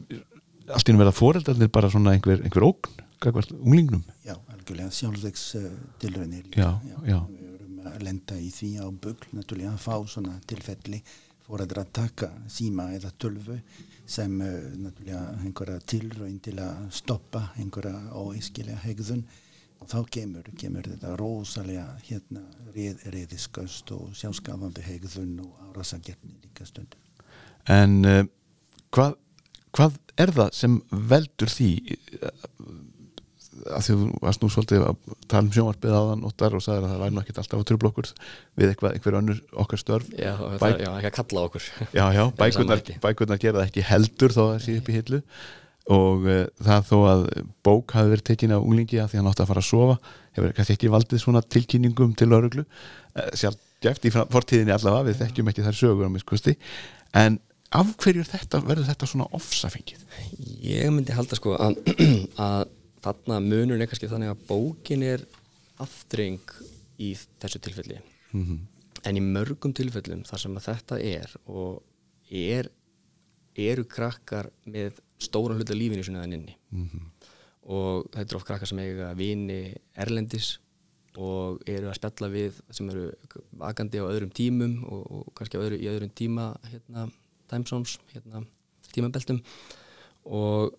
[0.72, 5.44] allt í nú verða fóreldarnir bara svona einhver, einhver ógn, gagvart unglingnum Já, algjörlega sjálfsvegs
[5.60, 5.66] uh,
[6.02, 6.70] tilraunir Já,
[7.04, 7.18] já.
[7.20, 7.43] Erum
[7.90, 11.02] að lenda í því á bugl, að fá svona tilfelli
[11.44, 13.58] fóræður að taka síma eða tölvu
[14.08, 19.24] sem náttúrulega einhverja tilraun til að stoppa einhverja óískilega hegðun
[19.80, 22.44] og þá kemur, kemur þetta rosalega hérna
[22.74, 27.00] reyðiskast og sjálfskafandi hegðun og árasagerni líka stundum.
[27.68, 28.24] en uh,
[28.94, 29.18] hvað,
[29.76, 30.80] hvað er það sem
[31.12, 31.70] veldur því
[33.74, 37.02] að því þú varst nú svolítið að tala um sjónvarpið aðan og sagðir að það
[37.02, 38.10] væri ekkert alltaf að tröflokkur
[38.60, 40.08] við eitthvað, einhver önnur okkar störf.
[40.18, 41.68] Já, það, Bæk- já, ekki að kalla okkur.
[41.98, 45.22] Já, já, bækurnar, bækurnar gera það ekki heldur þó að það sé upp í hillu.
[45.94, 47.24] Og uh, það þó að
[47.66, 49.96] bók hafi verið tekin af unglingi að því hann átti að fara að sofa
[50.34, 55.18] hefur kannski ekki valdið svona tilkynningum til öruglu uh, sjálf geft í fortíðinni allavega við
[55.20, 57.36] þekkjum ekki þær sögur á
[57.74, 60.02] af hverju er þetta, verður þetta svona ofsafengið?
[60.64, 61.78] Ég myndi halda sko að,
[62.46, 62.66] að
[63.04, 65.26] þarna munur er kannski þannig að bókin er
[65.82, 66.54] aftreng
[67.02, 67.12] í
[67.42, 68.00] þessu tilfelli.
[68.32, 68.62] Mm
[69.04, 71.82] en í mörgum tilfellum þar sem að þetta er og
[72.30, 72.70] er,
[73.54, 76.56] eru krakkar með stóran hluta lífinu sinni þann inni
[77.64, 80.54] og þetta eru oft krakkar sem eiga vini erlendis
[81.14, 83.10] og eru að spjalla við sem eru
[83.60, 87.06] vakandi á öðrum tímum og, og kannski öðru, í öðrum tíma hérna,
[87.46, 88.42] time zones, hérna,
[88.90, 89.38] tímabeltum.
[90.26, 90.74] Og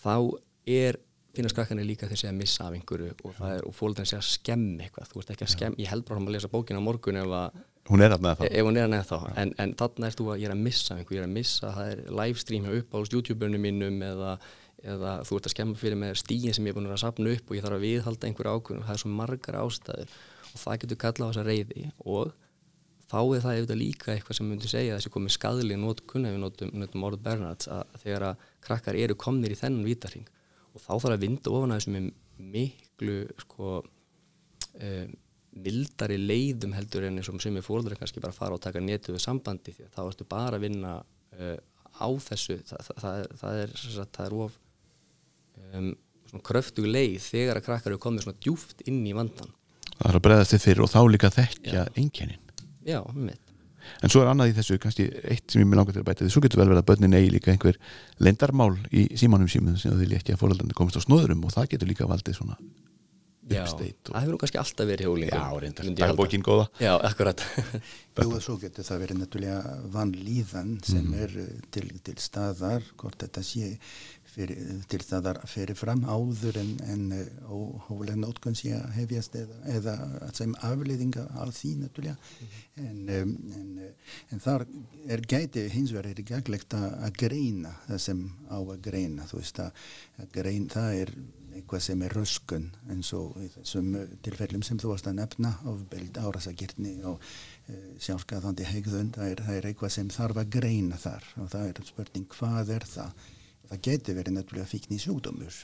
[0.00, 0.96] þá er
[1.36, 4.28] finnast krakkarnir líka þeir segja að missa af einhverju og, það og fólkinn segja að
[4.30, 5.08] skemmi eitthvað.
[5.10, 7.62] Þú ert ekki að skemmi, ég held bara að lesa bókina á morgun ef, að,
[7.90, 10.28] hún er þarna þá ef hún er að neða þá en, en þarna ert þú
[10.32, 12.76] að ég er að missa af einhverju, ég er að missa það er livestream hjá
[12.78, 14.30] upp á YouTube-unum mínum eða,
[14.94, 17.50] eða þú ert að skemma fyrir með stíin sem ég er búin að sapna upp
[17.50, 20.16] og ég þarf að viðhalda einhverju og það er svo margar ástæður
[20.54, 22.32] og það getur kallað á þessa reyði og
[23.14, 26.40] er það auðvitað líka eitthvað sem myndi segja að þessi komið skadli nótkun ef við
[26.40, 30.24] notum, notum orð Bernhards að þegar að krakkar eru komnir í þennan vítarhing
[30.74, 32.08] og þá þarf að vinda ofan að þessu með
[32.54, 35.12] miklu sko um,
[35.64, 39.22] mildari leiðum heldur en eins og sem er fólður kannski bara fara og taka netuðu
[39.22, 41.58] sambandi því að þá ertu bara að vinna uh,
[41.94, 42.58] á þessu.
[42.66, 43.76] Þa, það, það, er, það, er,
[44.26, 44.56] er of
[45.74, 45.92] um,
[46.30, 49.54] svona kröftug leið þegar að krakkar eru komið svona djúft inn í vandan
[49.94, 52.40] það er að bregðast þið fyrir og þá líka þekkja einkennin.
[52.84, 53.43] Já, mitt
[54.02, 56.24] en svo er annað í þessu, kannski eitt sem ég mér langar til að bæta
[56.24, 57.78] því, svo getur vel verið að börnin eigi líka einhver
[58.22, 61.90] lendarmál í símanum símum sem þau ekki að fóröldandi komast á snóðurum og það getur
[61.92, 62.58] líka valdið svona
[63.44, 64.14] Já, uppsteitt og...
[64.14, 66.64] það hefur nú kannski alltaf verið hjólingum Já, reyndar, það er bókin góða.
[66.80, 67.42] Já, akkurat.
[68.24, 73.20] Jú, og svo getur það verið náttúrulega vanlíðan sem er uh, til, til staðar, hvort
[73.20, 73.74] þetta sé
[74.34, 77.52] fyrir, til staðar fyrir fram áður en, en uh,
[77.88, 79.94] hóflega nótkun sé að hefjast eða, eða
[80.36, 82.16] sem afleiðinga af því náttúrulega.
[82.82, 84.66] En, um, en, uh, en þar
[85.10, 89.40] er gæti hins vegar er gaglegt að, að greina það sem á að greina þú
[89.40, 91.14] veist að, að greina, það er
[91.54, 96.18] eitthvað sem er röskun eins og þessum uh, tilfellum sem þú varst að nefna ofbeld,
[96.18, 97.22] árasagirtni og
[98.02, 101.78] sjálfskaðandi hegðun það er, það er eitthvað sem þarf að greina þar og það er
[101.88, 103.30] spurning hvað er það
[103.70, 105.62] það getur verið náttúrulega fíkni sjúkdómur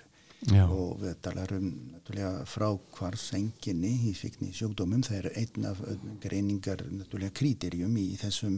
[0.49, 0.65] Já.
[0.65, 5.83] og við talar um náttúrulega frákvarsenginni í fíkni sjúkdómum það er einn af
[6.23, 8.57] greiningar náttúrulega kriterjum í þessum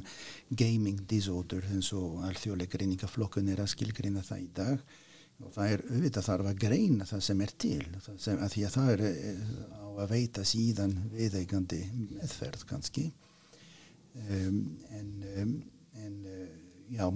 [0.51, 4.87] gaming disorder eins og alþjóðlega greiningaflokkun er að skilgreina það í dag.
[5.43, 8.75] Og það er auðvitað þarf að greina það sem er til sem, að því að
[8.77, 9.05] það er
[9.75, 11.81] á að veita síðan viðeigandi
[12.13, 13.09] meðferð kannski.
[14.13, 14.61] Um,
[14.93, 15.09] en,
[15.41, 15.55] um,
[15.99, 16.19] en
[16.93, 17.07] já,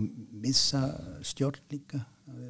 [0.43, 0.83] missa
[1.27, 2.05] stjórn líka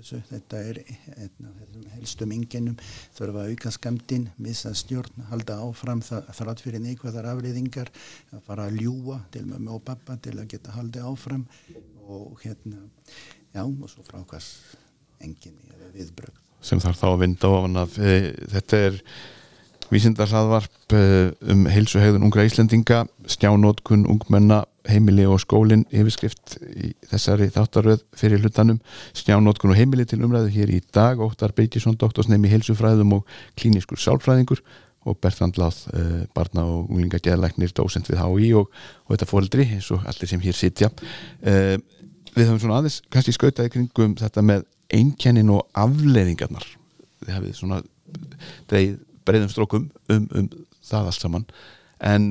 [0.06, 2.76] þetta er þessum helstum ynginum
[3.16, 7.90] þurfa að auka skamtinn, missa stjórn halda áfram þrátt fyrir neikvæðar afleiðingar
[8.32, 11.44] að fara að ljúa til mömmu og pappa til að geta haldið áfram
[12.06, 12.86] og hérna
[13.52, 14.50] já, og svo frákvæðs
[15.20, 16.42] enginni eða viðbrögð.
[16.60, 18.14] sem þarf þá að vinda ofan af e,
[18.52, 19.00] þetta er
[19.92, 21.02] vísindarsaðvarp e,
[21.52, 28.42] um heilsu hegðun ungra Íslendinga stjánótkun, ungmenna heimili og skólin yfirskrift í þessari þáttaröð fyrir
[28.42, 28.81] hlutanum.
[29.16, 31.20] Stjánótkun og heimili til umræðu hér í dag.
[31.22, 34.62] Óttar Beitisson, doktorsnemi heilsufræðum og klíniskur sálfræðingur
[35.07, 38.72] og Bertrand Láð, uh, barna og unglinga geðlæknir, dósent við HÍ og,
[39.07, 40.90] og þetta fóreldri, eins og allir sem hér sitja.
[41.46, 41.77] Uh,
[42.35, 46.66] við höfum svona aðeins kannski skautað í kringum þetta með einkennin og afleiðingarnar.
[47.22, 47.83] Þið hafið svona
[48.70, 48.96] dreið
[49.27, 50.51] breiðum strókum um, um
[50.87, 51.46] það allt saman.
[52.03, 52.29] En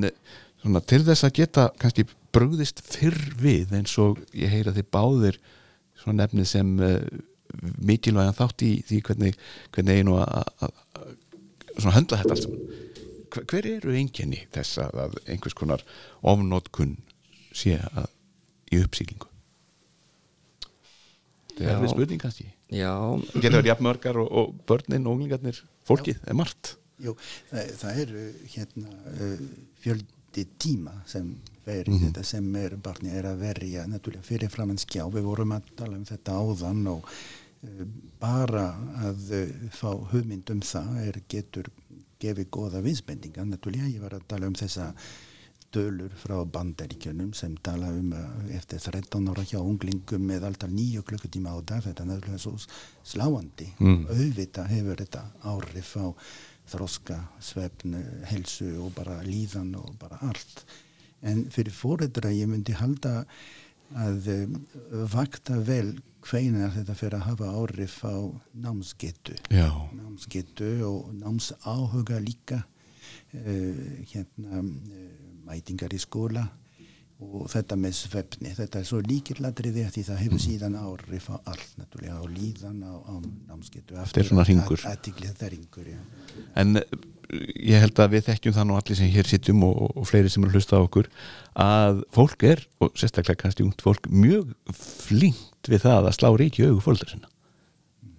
[0.62, 5.38] svona til þess að geta kannski brugðist fyrr við eins og ég heyra þið báðir
[6.00, 6.98] svona nefnið sem uh,
[7.80, 9.38] mikilvægan þátt í því hvernig,
[9.74, 12.66] hvernig einu að höndla þetta allt saman.
[13.32, 15.84] Hver, hver eru einkenni þess að, einhvers konar
[16.26, 16.98] ofnótkun
[17.56, 18.10] sé að,
[18.72, 19.30] í uppsýkingu
[21.56, 21.76] þetta er Já.
[21.76, 22.48] erfið spurning kannski.
[22.76, 22.92] Já,
[23.36, 26.74] getur það jafnmörgar og, og börnin og unglingarnir fólkið er margt.
[27.02, 27.14] Jú,
[27.50, 30.04] það, það er uh, hérna uh,
[30.36, 32.12] fjöldi tíma sem verið Mhm.
[32.12, 35.96] þetta sem er barni er að verja náttúrulega fyrir framann skjá við vorum að tala
[35.96, 37.86] um þetta áðan og uh,
[38.20, 41.66] bara að uh, fá hugmynd um það er getur
[42.20, 44.92] gefið góða viðspendinga náttúrulega ég var að tala um þessa
[45.72, 51.02] tölur frá bandaríkjunum sem tala um að eftir 13 ára hjá unglingum með alltaf nýju
[51.02, 52.54] klukkutíma á dag þetta er náttúrulega svo
[53.04, 54.06] sláandi Mm.
[54.06, 56.14] auðvitað hefur þetta áhrif á
[56.70, 57.94] þroska, svefn,
[58.30, 60.64] helsu og bara líðan og bara allt.
[61.26, 63.22] En fyrir fóreldra ég myndi halda
[63.94, 64.58] að um,
[65.12, 68.16] vakta vel hveina þetta fyrir að hafa áhrif á
[68.64, 69.36] námsgetu.
[69.54, 75.10] Já, námsgetu og námsáhuga líka uh, hérna uh,
[75.46, 76.48] mætingar í skóla
[77.16, 81.36] og þetta með svefni þetta er svo líkillatriði að því það hefur síðan áhrif á
[81.48, 83.14] allt náttúrulega á líðan á, á
[83.48, 84.44] námsgetu Þetta er svona
[84.92, 86.00] aðtikli þetta er ringur já.
[86.60, 86.98] en uh,
[87.56, 90.44] ég held að við þekkjum það nú allir sem hér sitjum og, og, fleiri sem
[90.44, 91.08] eru að hlusta á okkur
[91.64, 96.68] að fólk er, og sérstaklega kannski ungt fólk, mjög flinkt við það að slá ríki
[96.84, 97.32] fólkdra sinna.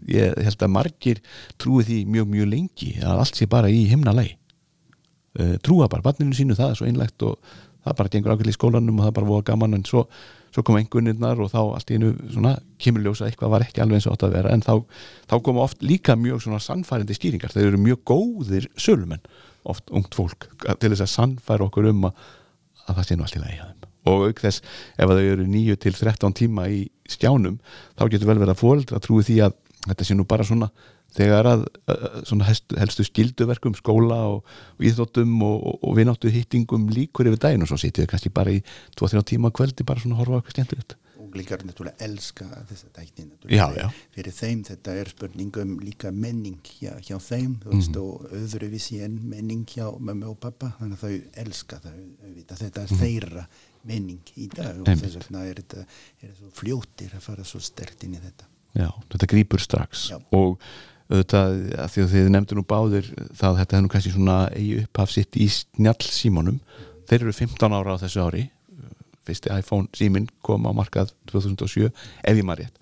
[0.09, 1.21] Ég held að margir
[1.61, 4.35] trúi því mjög mjög lengi að allt sé bara í himnalagi.
[5.37, 7.37] Uh, trúa bara barninu sínu það er svo einlegt og
[7.87, 10.03] það bara gengur ákveðlega í skólanum og það bara voða gaman en svo,
[10.55, 13.83] svo koma einhvernirnar og þá allt í einu svona kemur ljósa að eitthvað var ekki
[13.83, 14.73] alveg eins og átt að vera en þá,
[15.31, 19.23] þá koma oft líka mjög svona sannfærandi skýringar, þeir eru mjög góðir sölumenn,
[19.67, 22.25] oft ungt fólk til þess að sannfæra okkur um að,
[22.87, 23.87] að það sé nú allt í lagi að þeim.
[24.07, 24.61] Og auk þess
[24.95, 27.57] ef þau eru 9 til 13 tíma í skjánum
[27.97, 30.69] þá getur vel verið að fóreldra trúi því að þetta sé nú bara svona
[31.17, 31.65] þegar að
[32.29, 34.43] svona helstu, helstu skilduverkum skóla og,
[34.77, 38.33] og íþróttum og, og, og vináttu hittingum líkur yfir daginn og svo sitjum við kannski
[38.33, 38.61] bara í
[38.99, 42.87] 2-3 tíma kvöldi bara svona að horfa eitthvað skemmtilegt unglingar náttúrulega elska þessa
[43.75, 43.87] já.
[44.15, 48.01] fyrir þeim þetta er spurning um líka menning hjá, hjá þeim þú veist, Mhm.
[48.01, 52.57] og öðruvísi en menning hjá mömmu og pappa þannig að þau elska það auðvitað.
[52.63, 53.01] þetta er Mhm.
[53.01, 53.47] þeirra
[53.83, 55.85] menning í dag og þess vegna er þetta
[56.23, 58.45] er svo fljótir að fara svo stert inn í þetta
[58.77, 60.19] Já, þetta grípur strax Já.
[60.31, 60.59] og
[61.07, 64.37] auðvitað að því að þið nefndu nú báðir það að þetta er nú kannski svona
[64.51, 66.59] eigi upphaf sitt í snjall símónum
[67.07, 68.43] þeir eru 15 ára á þessu ári.
[69.27, 72.81] Fyrsti iPhone síminn kom á markað 2007 ef ég maður rétt.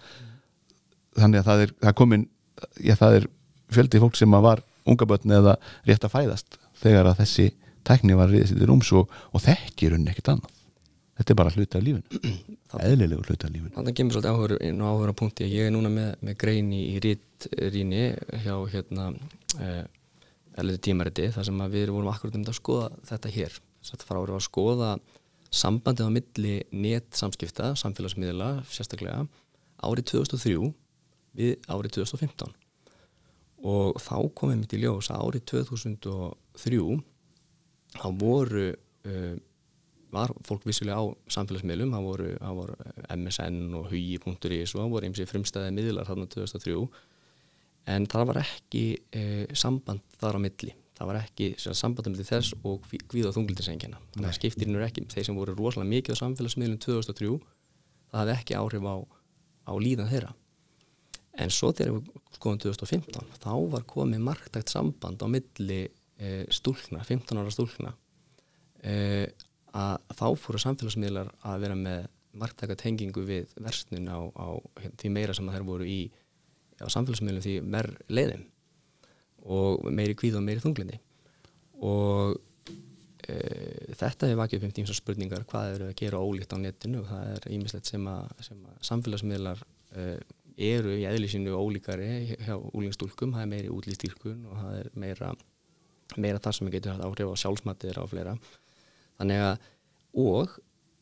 [1.17, 2.25] Þannig að það er, það komin
[2.81, 3.29] já, það er
[3.73, 5.55] fjöldi fólk sem var unga börn eða
[5.87, 7.47] rétt að fæðast þegar að þessi
[7.85, 10.54] tækni var riðið sér rúms og, og þekkir hún ekkert annað
[11.15, 12.21] þetta er bara hluti af lífinu.
[12.89, 13.73] Eðlilegu hluti af lífinu.
[13.75, 15.49] Þannig kemur svolítið áhugur inn á áhugur punkti.
[15.51, 18.03] Ég er núna með, með grein í, rítríni
[18.45, 19.11] hjá hérna
[19.59, 19.83] eh,
[20.55, 23.61] erliði tímariti þar sem að við vorum akkurat um þetta að skoða þetta hér.
[23.85, 24.95] Sett frá að skoða
[25.55, 29.23] sambandið á milli netsamskipta, samfélagsmiðla sérstaklega
[29.85, 30.71] árið 2003
[31.35, 32.53] við árið 2015
[33.65, 36.81] og þá komið mitt í ljós að árið 2003
[37.95, 39.35] þá voru uh,
[40.13, 42.77] var fólk vissulega á samfélagsmiðlum það voru, voru
[43.15, 46.77] MSN og hugi.is og það voru eins og frumstæði miðlar þarna 2003
[47.95, 50.73] en það var ekki uh, samband þar á milli.
[50.95, 55.03] Það var ekki samband með þess og hvíð og þunglindisengina þannig að skiptirinn eru ekki,
[55.11, 58.95] þeir sem voru rosalega mikið á samfélagsmiðlum 2003 það hafði ekki áhrif á,
[59.67, 60.31] á líðan þeirra.
[61.35, 67.03] En svo þegar við skoðum 2015 þá var komið marktækt samband á milli e, stúlkna
[67.03, 67.91] 15 ára stúlkna
[68.79, 68.95] e,
[69.75, 74.47] að þá fóru samfélagsmiðlar að vera með marktæka tengingu við versnun á, á
[74.81, 75.99] hérna, því meira sem þær voru í
[76.83, 78.43] á samfélagsmiðlum því mer leiðum
[79.45, 80.99] og meiri kvíð og meiri þunglindi
[81.85, 82.37] og
[83.27, 83.35] e,
[83.95, 87.11] þetta hefur vakið upp um tímsa spurningar hvað eru að gera ólíkt á netinu og
[87.11, 89.63] það er ímislegt sem að, sem að samfélagsmiðlar
[89.95, 90.07] e,
[90.71, 95.31] eru í eðlisínu ólíkari hjá úlingstúlkum, það er meiri útlýstýrkun og það er meira,
[96.15, 98.37] meira það sem getur haft áhrif á sjálfsmattir á fleira
[99.19, 99.69] þannig að
[100.25, 100.55] og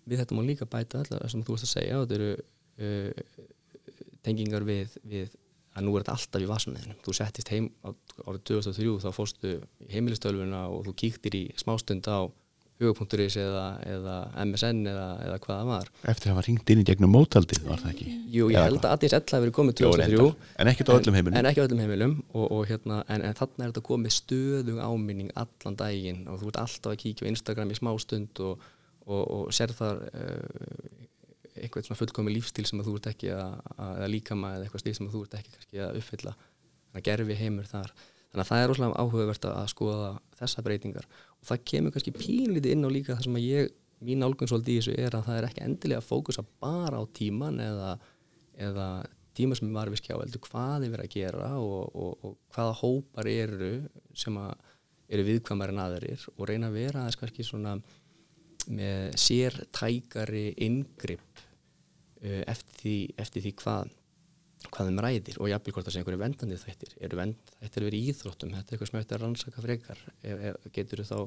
[0.09, 2.31] við þetta má líka bæta alltaf sem þú veist að segja þetta eru
[2.83, 3.41] uh,
[4.23, 5.33] tengingar við, við
[5.73, 9.91] að nú er þetta alltaf í vasanæðinu þú settist heim árið 2003 þá fórstu í
[9.93, 12.29] heimilistölvuna og þú kíktir í smástund á
[12.81, 15.89] huga.is eða, eða MSN eða, eða hvað það var.
[16.13, 18.07] Eftir að hafa ringt inn í gegnum mótaldið var það ekki?
[18.33, 20.49] Jú, ég Eða held að ADSL hafi verið komið Jó, 2003 reyndar.
[20.63, 21.37] En ekkert á öllum heimilum.
[21.39, 24.79] En ekki á öllum heimilum og, og hérna, en, en þarna er þetta komið stöðug
[24.83, 28.65] áminning allan daginn og þú ert alltaf að kíkja á Instagram í smástund og,
[29.05, 31.03] og, og sér þar uh,
[31.53, 34.83] eitthvað svona fullkomi lífstíl sem að þú ert ekki að, að eða líkama eða eitthvað
[34.83, 36.33] stíl sem að þú ert ekki kannski að uppfylla.
[36.89, 37.93] Þannig að gerfi heimur þar.
[38.33, 40.09] Þannig að það er rosalega áhugavert að skoða
[40.39, 41.05] þessa breytingar
[41.47, 43.73] það kemur kannski pínlítið inn á líka það sem að ég
[44.03, 47.03] mín álgun svolítið í þessu er að það er ekki endilega að fókusa bara á
[47.15, 47.91] tíman eða,
[48.67, 48.87] eða
[49.37, 52.77] tíma sem var við skjá heldur hvað er verið að gera og, og, og hvaða
[52.81, 53.73] hópar eru
[54.17, 54.53] sem að
[55.13, 57.77] eru viðkvæmari en aðeirir og reyna að vera aðeins kannski svona
[58.73, 61.41] með sértækari yngripp
[62.23, 63.91] uh, eftir eftir því hvað
[64.71, 66.93] hvað þeim ræðir og jafnvel hvort það sé einhverju vendandi þættir.
[67.03, 68.53] Eru vend, þetta er verið íþróttum?
[68.53, 70.01] Þetta er eitthvað sem eftir að rannsaka frekar.
[70.21, 71.17] E, e, getur þá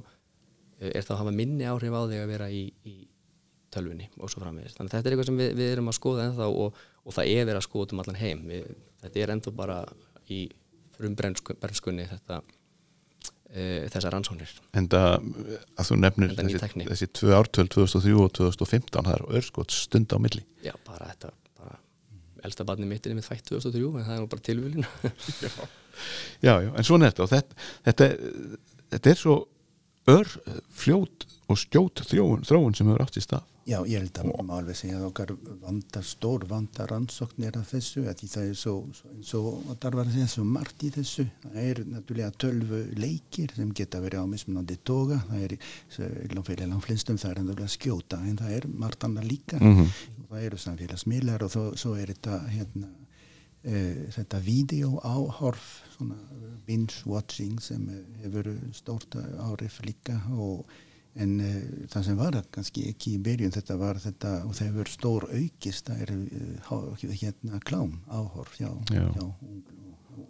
[0.80, 2.96] er það að hafa minni áhrif á þig að vera í, í
[3.72, 6.50] tölvunni og svo framvegist þannig þetta er eitthvað sem við, við erum að skoða ennþá
[6.64, 8.44] og, og það er verið að skoða um allan heim.
[8.50, 8.68] Við,
[9.04, 9.80] þetta er ennþá bara
[10.32, 10.42] í
[10.96, 12.42] frum brennskunni þetta
[13.52, 14.52] e, þessar rannsóknir.
[14.76, 19.76] En það að þú nefnir þessi, þessi tvö ártöl 2003 og 2015 það er örskot
[19.76, 20.44] stund á milli.
[20.64, 21.32] Já bara þetta
[22.46, 24.88] elsta barni mitt er með þvætt 2003 en það er nú bara tilvölin
[26.44, 28.08] Já, já, en svona þetta og þetta, þetta,
[28.92, 29.36] þetta er svo
[30.12, 30.32] ör
[30.76, 34.52] fljót og skjót þróun, þróun sem hefur átt í stað Já, ég held að má
[34.60, 38.74] alveg segja að okkar vandar, stór vandar rannsóknir af þessu, að því það er svo,
[39.26, 41.24] svo, og það var að segja svo margt í þessu.
[41.42, 45.56] Það er náttúrulega tölvu leikir sem geta verið á mismunandi toga, það er
[46.46, 49.58] fyrir langflinstum, það er náttúrulega skjóta, en það er margt annað líka.
[49.58, 49.90] Mhm.
[50.30, 52.94] Það eru samfélagsmiðlar og þó, svo er þetta hérna,
[53.66, 56.22] uh, þetta vídeo áhorf, svona
[56.66, 57.82] binge watching sem
[58.22, 60.66] hefur stórt árif líka og
[61.16, 61.58] en uh,
[61.92, 65.88] það sem var kannski ekki í byrjun þetta var þetta og það hefur stór aukist
[65.88, 69.06] það er uh, hérna klám áhorf hjá, Já.
[69.16, 69.62] hjá ung,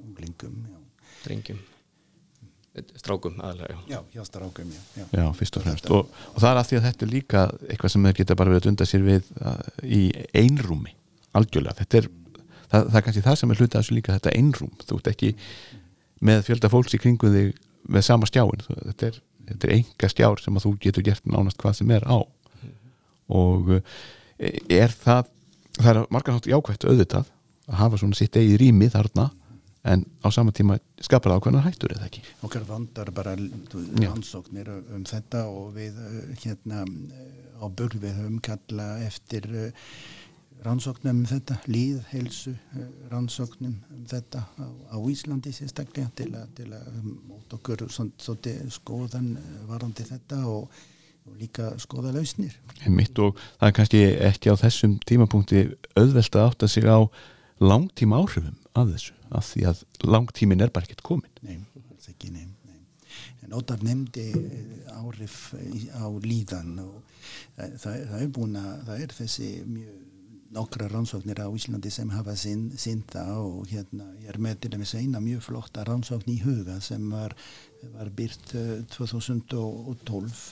[0.07, 0.79] unglingum já.
[1.25, 1.59] drengjum
[3.01, 3.79] strákum aðalega já.
[3.97, 5.05] já, hjá strákum já, já.
[5.17, 7.93] Já, fyrst og fremst og, og það er að því að þetta er líka eitthvað
[7.95, 10.01] sem þeir geta bara verið að dunda sér við uh, í
[10.37, 10.93] einrúmi
[11.37, 12.09] algjörlega, þetta er
[12.69, 15.31] það, það er kannski það sem er hluta þessu líka þetta einrúm, þú ert ekki
[16.27, 17.51] með fjölda fólks í kringum þig
[17.97, 19.19] með sama skjáin Þú- þetta er,
[19.49, 22.19] þetta er enga skjár sem að þú getur gert nánast hvað sem er á
[23.37, 23.97] og uh,
[24.69, 25.33] er það
[25.77, 27.33] það er margar hátt jákvætt auðvitað
[27.67, 29.31] að hafa svona sitt eigið rými þarna
[29.87, 34.09] en á sama tíma skapar það ákveðnar hættur eða ekki okkar vandar bara Já.
[34.09, 39.91] rannsóknir um þetta og við uh, hérna uh, á börl við höfum kalla eftir uh,
[40.65, 42.83] rannsóknum um þetta, líð, helsu uh,
[43.13, 49.35] rannsóknum um þetta á, á Íslandi sérstaklega til að, til að móta okkur svolítið skoðan
[49.37, 50.71] uh, varandi þetta og,
[51.27, 52.57] og líka skoða lausnir.
[52.85, 57.05] Einmitt og það er kannski ekki á þessum tímapunkti auðvelt að átta sig á
[57.63, 61.59] langtíma áhrifum af þessu af því að langtímin er bara ekkert komin Nei,
[61.91, 62.45] alls ekki, nei,
[63.55, 65.55] Óttar nefndi eh, áhrif
[65.95, 66.97] á líðan og
[67.55, 70.06] það, það er búin að, það er þessi mjög
[70.55, 74.95] nokkra rannsóknir á Íslandi sem hafa sinn það og hérna ég er með til dæmis
[74.99, 77.35] eina mjög flotta rannsókn í huga sem var,
[77.97, 80.47] var byrt eh, 2012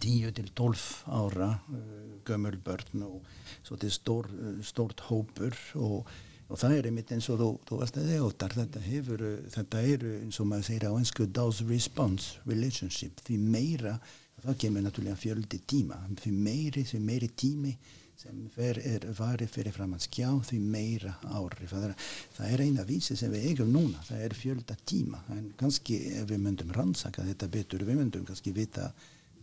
[0.00, 1.80] 10 til 12 ára uh,
[2.24, 3.22] gömul börn og
[3.64, 6.08] svo er stór, uh, stórt hópur og,
[6.48, 9.38] og það er einmitt eins og þú, þú varst að þið áttar þetta hefur, uh,
[9.54, 13.96] þetta eru eins og maður segir á einsku dose response relationship því meira,
[14.44, 17.76] það kemur náttúrulega fjöldi tíma, því meiri því meiri tími
[18.16, 21.72] sem fer, er varið fyrir fram að skjá því meira áhrif.
[21.72, 22.06] Það er,
[22.36, 25.20] það er eina vísi sem við eigum núna það er fjölda tíma.
[25.34, 28.88] En kannski ef við myndum rannsaka þetta betur við myndum kannski vita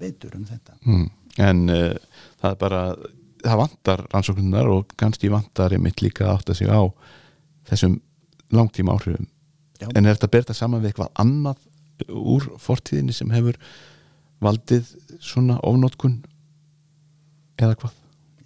[0.01, 0.79] betur um þetta.
[0.87, 1.05] Mm.
[1.43, 1.93] en uh,
[2.41, 2.81] það er bara
[3.43, 6.81] það vantar rannsóknunar og kannski vantar einmitt líka að átta sig á
[7.69, 7.99] þessum
[8.53, 9.29] langtíma áhrifum.
[9.81, 9.89] Já.
[9.93, 11.63] en er þetta að berða saman við eitthvað annað
[12.09, 13.57] úr fortíðinni sem hefur
[14.43, 14.93] valdið
[15.23, 16.21] svona ofnótkun
[17.57, 17.99] eða hvað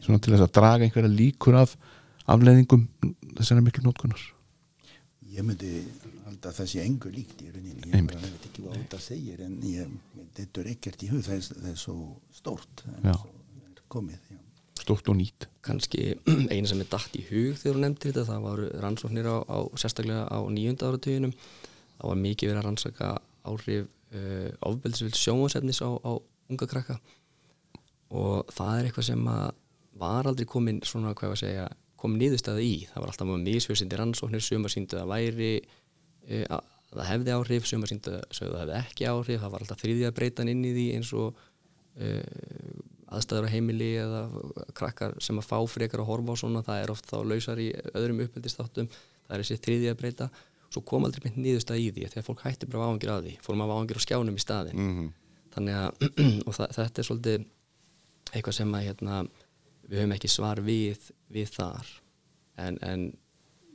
[0.08, 1.78] svona til þess að draga einhverja líkur af
[2.28, 2.88] afleðingum
[3.38, 4.26] þessari miklu nótkunar
[5.38, 5.72] ég myndi
[6.26, 9.44] halda að það sé engu líkt í rauninni, ég bara veit ekki hvað þetta segir
[9.46, 9.92] en ég,
[10.38, 11.24] þetta er ekkert í hug.
[11.26, 11.98] Það er, það er svo
[12.36, 13.20] stórt er,
[13.92, 14.40] komið já.
[14.82, 15.48] stórt og nýtt.
[15.66, 16.08] Kannski
[16.54, 19.58] eina sem er dætt í hug þegar þú nefndir þetta, það var rannsóknir á, á
[19.78, 21.36] sérstaklega á nýjunda áratuginum.
[21.98, 23.14] Það var mikið verið að rannsaka
[23.48, 26.12] áhrif uh, ofbeldisvild sjónvarsefnis á, á
[26.50, 26.98] unga krakka.
[28.16, 29.48] Og það er eitthvað sem að
[30.00, 31.68] var aldrei komin svona hvað ég að segja
[31.98, 37.10] komin niðurstaða í, það var alltaf misfjörsindi rannsóknir, sumar síndu að væri uh, að það
[37.12, 40.66] hefði áhrif sumar síndu að það hefði ekki áhrif það var alltaf þriðja breytan inn
[40.66, 44.22] í því eins og uh, aðstæður á heimili eða
[44.76, 47.70] krakkar sem að fá frekar að horfa á svona, það er oft þá lausar í
[47.96, 48.90] öðrum uppeldistáttum,
[49.28, 50.30] það er þessi þriðja breyta,
[50.68, 53.64] svo kom aldrei mynd niðurstað í því þegar fólk hætti bara áhengir af því fórum
[53.64, 55.12] að áhengir á skjánum í staðin mm -hmm.
[55.56, 55.90] þannig að
[56.48, 57.46] og það, þetta er svolítið
[58.34, 59.22] eitthvað sem að hérna,
[59.88, 61.90] við höfum ekki svar við, við þar.
[62.62, 63.10] En, en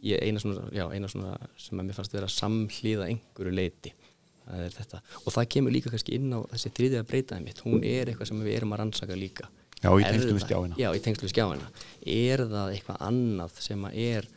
[0.03, 3.95] ég eina svona, já, eina svona sem að mér fannst vera samhlýða einhverju leiti
[4.43, 5.01] það er þetta.
[5.23, 7.63] Og það kemur líka kannski inn á þessi þriðja breytaði mitt.
[7.65, 9.49] Hún er eitthvað sem við erum að rannsaka líka.
[9.83, 10.79] Já, í tengslum við skjáina.
[10.79, 11.69] Já, í tengslu við skjáina.
[12.15, 14.29] Er það eitthvað annað sem að er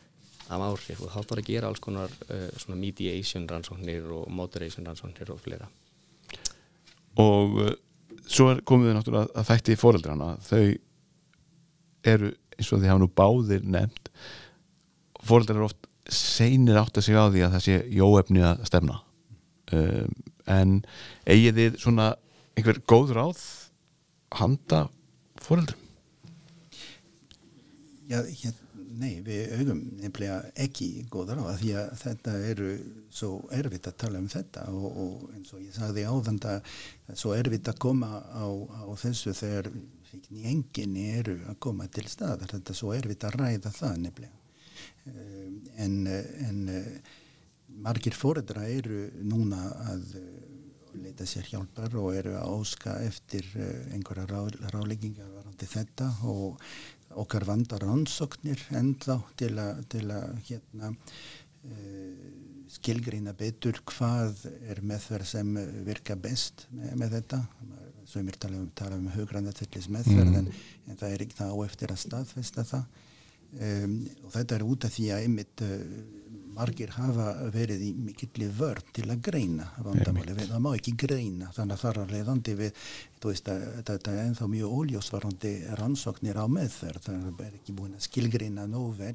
[0.46, 1.02] af áhrif?
[1.02, 5.42] Og þá þarf að gera alls konar uh, svona mediation rannsóknir og moderation rannsóknir og
[5.42, 5.68] fleira.
[7.22, 7.70] Og uh,
[8.26, 10.64] svo er komið við náttúrulega að þætti fóreldrana þau
[12.14, 14.10] eru eins og því hafa nú báðir nefnt
[15.26, 19.00] fóreldrar eru oft seinir átt að sig á því að það sé jóefni að stefna.
[19.74, 20.12] Um,
[20.46, 20.76] en
[21.26, 22.12] eigið þið svona
[22.54, 23.42] einhver góð ráð
[24.38, 24.86] handa
[25.42, 25.82] fóreldrum
[28.06, 28.54] Já, hér,
[29.00, 32.68] nei, við augum nefnilega ekki góðar á að því að þetta eru
[33.10, 36.70] svo erfitt að tala um þetta og, og eins og ég sagði áðan það
[37.10, 39.72] er svo erfitt að koma á, á þessu þegar
[40.16, 44.42] fíkni enginni eru að koma til staðar þetta er svo erfitt að ræða það nefnilega.
[45.06, 47.14] Um, en, en eh,
[47.68, 50.42] margir fóreldra eru núna að eh,
[50.96, 56.60] leita sér hjálpar og eru að óska eftir eh, einhverja rá, ráleggingar varandi þetta og
[57.16, 60.90] okkar vandar rannsóknir ennþá til að, til að hérna,
[62.70, 65.48] skilgreina betur hvað er meðferð sem
[65.86, 67.40] virka best með, með þetta
[68.06, 70.38] sem er tala um, tala um hugrannatillis meðferð Mm.
[70.40, 70.48] en,
[70.88, 72.84] en það er ekki það á eftir að staðfesta það
[73.66, 75.76] um, og þetta er út af því að einmitt uh,
[76.56, 81.52] margir hafa verið í mikilli vörn til að greina vandamáli, við, það má ekki greina
[81.56, 82.86] þannig að þar að leiðandi við
[83.26, 87.06] þú veist að þetta er ennþá mjög óljósvarandi rannsóknir á meðferð.
[87.06, 89.14] Það er ekki búin að skilgreina nóg vel.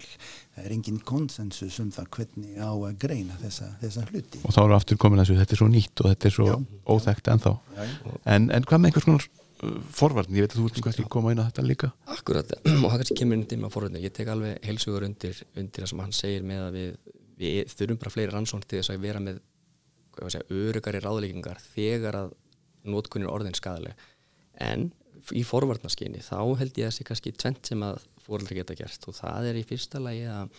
[0.55, 4.41] Það er engin konsensus um það hvernig á að greina þessa, þessa hluti.
[4.43, 6.49] Og þá eru aftur komin að þessu, þetta er svo nýtt og þetta er svo
[6.49, 6.57] Já.
[6.95, 7.53] óþekkt ennþá.
[7.77, 8.17] Já, já.
[8.35, 11.13] en, en hvað með einhvers konar uh, forvarn, ég veit að þú ert kannski að
[11.15, 11.93] koma inn á þetta líka.
[12.17, 15.93] Akkurat, og það kannski kemur undir með forröndin ég tek alveg heilsugur undir, undir það
[15.93, 16.93] sem hann segir með að við,
[17.41, 19.41] við þurfum bara fleiri rannsókn til þess að vera með
[20.51, 22.33] örugari ráðleikingar þegar að
[22.91, 24.07] notkunnin er orðin skadaleg
[24.61, 24.89] en
[25.37, 29.17] í forvarnaskyni þá held ég að sé kannski tvent sem að fóreldri geta gert og
[29.17, 30.57] það er í fyrsta lagi að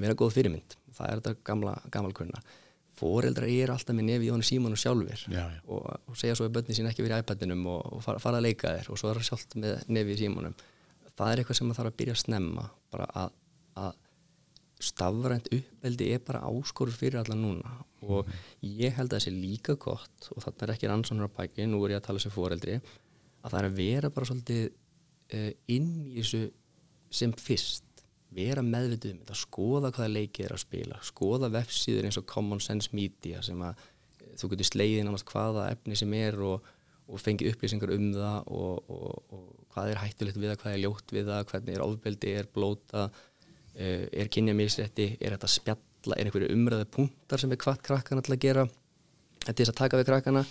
[0.00, 0.76] vera góð fyrirmynd.
[0.94, 2.42] Það er þetta gamla, gamalkunna
[2.94, 5.60] fóreldrar eru alltaf með nefi í honum símanu sjálfur Já, já.
[5.66, 8.38] og, og segja svo að börnin sín ekki verið í iPadinum og, og fara, fara
[8.38, 10.54] að leika þér og svo er það sjálft með nefi í símanum
[11.14, 13.34] það er eitthvað sem maður þarf að byrja að snemma bara að,
[13.82, 13.98] að
[14.84, 17.78] stafrænt uppeldi er bara áskorur fyrir alla núna.
[18.04, 18.28] Og
[18.60, 21.80] ég held að það sé líka gott og þarna er ekki rannsóknar á bæki, nú
[21.84, 22.78] er ég að tala sem foreldri
[23.44, 26.44] að það er að vera bara svolítið uh, inn í þessu
[27.14, 27.82] sem fyrst.
[28.34, 32.62] Vera meðvitið um þetta, skoða hvaða leikið er að spila skoða vefsíður eins og Common
[32.62, 33.76] Sense Media sem að
[34.24, 36.66] eh, þú getur slegið náttúrulega hvaða efni sem er og,
[37.06, 40.82] og fengi upplýsingar um það og, og, og hvað er hættulegt við það, hvað er
[40.82, 43.04] ljótt við það hvernig er ofbeldi, er blóta
[43.74, 48.36] uh, er kynjamisrétti, er þetta spjalla er einhverju umræðu punktar sem er hvart krakkana til
[48.36, 48.64] að gera?
[49.44, 50.44] Er þess að taka við krakkana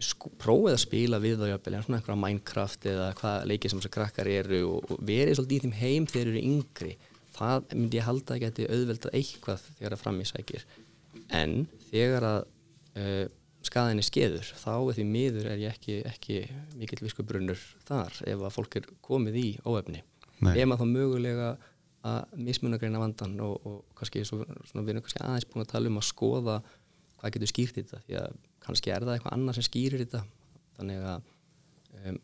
[0.00, 3.94] sko, prófið að spila við þá jafnvel, svona einhverja Minecraft eða hvað leikið sem þessar
[3.96, 6.94] krakkar eru og, og verið svolítið í þeim heim þegar þeir eru yngri.
[7.32, 10.66] Það myndi ég halda að geti auðveldað eitthvað þegar að fram í sækir.
[11.32, 11.54] En
[11.90, 12.40] þegar að
[13.00, 13.24] uh,
[13.66, 16.40] skaðin er skeður þá er því miður er ég ekki, ekki
[16.78, 20.02] mikill viskubrunnur þar ef að fólk er komið í óefni.
[20.42, 21.50] Ef maður þá mögulega
[22.08, 25.90] að mismunagreina vandan og, og kannski svo, svona, við erum kannski aðeins búin að tala
[25.90, 26.56] um að skoða
[27.20, 30.22] hvað getur skýrt þetta því að kannski er það eitthvað annað sem skýrir þetta.
[30.78, 31.28] Þannig að
[32.02, 32.18] um,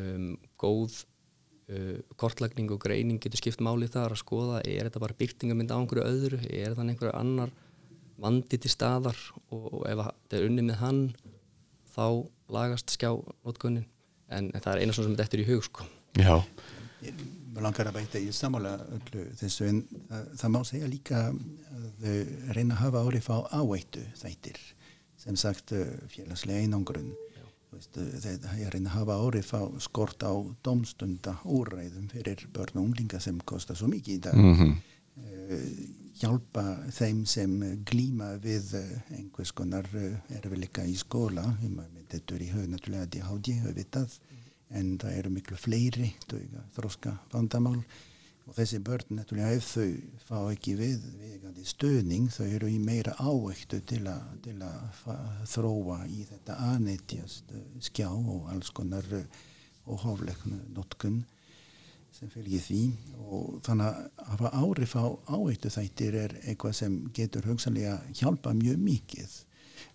[0.00, 0.28] um,
[0.60, 0.98] góð
[1.70, 5.78] uh, kortlagning og greining getur skipt máli þar að skoða er þetta bara byrtingamind á
[5.80, 7.54] einhverju öðru er þannig einhverju annar
[8.20, 9.16] vandi til staðar
[9.48, 11.00] og, og ef þetta er unni með hann
[11.94, 12.06] þá
[12.52, 13.14] lagast skjá
[13.46, 13.86] notkunnin
[14.30, 15.86] en, en það er eina svona sem þetta eftir í hug sko.
[16.18, 16.36] Já,
[17.00, 19.80] Mér langar að bæta í samála öllu þessu en
[20.10, 24.60] það, það má segja líka að uh, reyna að hafa árið fá áættu þættir.
[25.20, 27.10] Sem sagt uh, félagslega einangrun.
[27.70, 30.32] Uh, þeir ég reyna að hafa árið fá skort á
[30.66, 34.40] domstunda úrræðum fyrir börn og unglinga sem kostar svo mikið í dag.
[34.40, 34.78] Mm
[35.16, 35.58] uh,
[36.20, 41.46] hjálpa þeim sem uh, glíma við uh, einhvers konar uh, erfileika í skóla.
[42.10, 44.18] Þetta er í höfð náttúrulega DHD auðvitað
[44.76, 46.12] en það eru miklu fleiri
[46.76, 47.80] þróska vandamál
[48.46, 49.88] og þessi börn náttúrulega ef þau
[50.26, 54.40] fá ekki við vegandi stöðning þau eru í meira áættu til að,
[55.50, 59.26] þróa í þetta aðneitjast uh, skjá og alls konar uh,
[59.90, 61.22] óhóflegn notkun
[62.14, 62.80] sem fylgir því
[63.30, 68.82] og þannig að hafa áhrif á áættu þættir er eitthvað sem getur hugsanlega hjálpa mjög
[68.82, 69.36] mikið.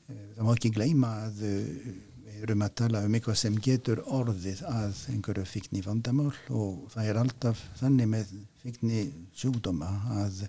[0.10, 2.15] Eh, Það má ekki gleyma að eh, við við
[2.46, 7.20] erum að tala um eitthvað sem getur orðið að einhverju fíkni vandamál og það er
[7.22, 8.34] alltaf þannig með
[8.64, 9.06] fíkni
[9.38, 9.92] sjúkdóma
[10.24, 10.46] að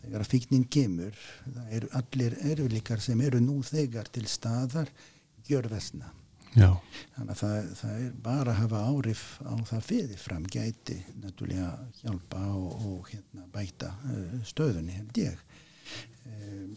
[0.00, 4.90] þegar fíknin kemur það eru allir erfilikar sem eru nú þegar til staðar
[5.48, 6.14] gjörvesna.
[6.50, 6.72] Já,
[7.14, 11.68] þannig að það, það er bara að hafa áhrif á það fyrir fram gæti náttúrulega
[12.00, 15.44] hjálpa og, og hérna, bæta uh, stöðunni held ég.
[16.26, 16.72] Um,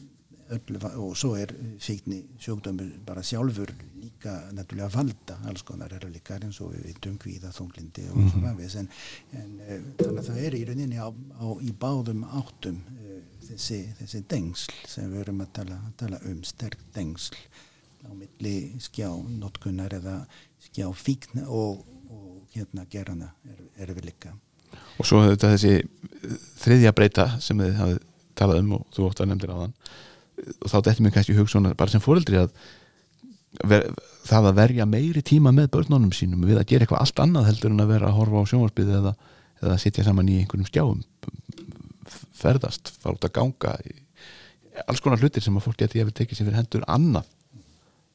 [0.55, 1.51] öll, va- og svo er
[1.81, 3.71] fíkni sjúkdómur bara sjálfur
[4.03, 8.41] líka náttúrulega valda alls konar eru líka eins og við veitum kvíða þunglindi og svo
[8.43, 8.77] framvegis.
[8.81, 8.89] En,
[9.39, 13.81] en uh, þannig að það er í rauninni á, á, í báðum áttum uh, þessi,
[13.99, 17.37] þessi dengsl sem við erum að tala, tala um sterk dengsl
[18.03, 20.21] á milli skjá notkunar eða
[20.67, 24.33] skjá fíkn og, og hérna gerana er, er við líka.
[24.99, 28.01] Og svo þetta þessi eh, þriðja breyta sem þið hafið
[28.37, 29.75] talað um og þú ótt að nefndir á þann
[30.67, 32.53] þá dettum við kannski í hug svona bara sem fóreldri að
[33.69, 33.87] ver,
[34.27, 37.75] það að verja meiri tíma með börnunum sínum við að gera eitthvað allt annað heldur
[37.75, 39.13] en að vera að horfa á sjónvarpið eða,
[39.61, 41.03] eða sitja saman í einhverjum skjáum
[42.43, 43.77] ferðast, fara út að ganga
[44.89, 47.29] alls konar hlutir sem að fólk geti eftir tekið sér fyrir hendur annað.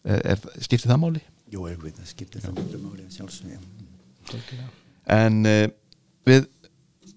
[0.09, 1.23] Er, er, skiptir það máli?
[1.53, 4.67] Jú, ég veit að skipta það mjög máli að sjálfsögja
[5.09, 5.65] En uh,
[6.29, 6.47] við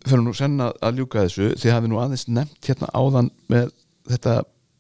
[0.06, 1.50] þurfum nú senn að, að ljúka þessu.
[1.60, 3.74] Þið hafið nú aðeins nefnt hérna áðan með
[4.12, 4.36] þetta,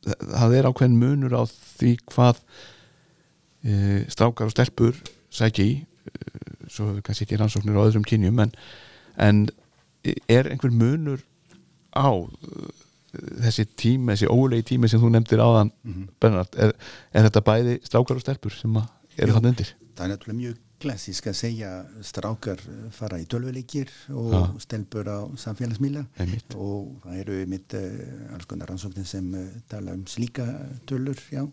[0.06, 5.02] það er ákveðin munur á því hvað uh, strákar og stelpur
[5.34, 5.74] sækja í.
[6.08, 8.56] Uh, svo hefur við kannski ekki rannsóknir á öðrum kynjum en,
[9.22, 9.44] en
[10.32, 11.22] er einhver munur
[11.94, 12.72] á uh,
[13.44, 15.74] þessi tími, þessi ólegi tími sem þú nefndir áðan
[16.22, 16.74] Bernhard, er,
[17.12, 18.78] er þetta bæði strákar og stelpur sem
[19.20, 19.74] eru þannig undir?
[19.98, 21.72] Það er náttúrulega mjög klassísk að segja
[22.06, 22.62] strákar
[22.96, 24.42] fara í tölvuleikir og Já.
[24.66, 26.56] stelpur á samfélagsmiðla Einmitt.
[26.56, 30.48] og það eru mitt uh, alls konar rannsóknir sem uh, tala um slíka
[30.90, 31.46] tölur, já.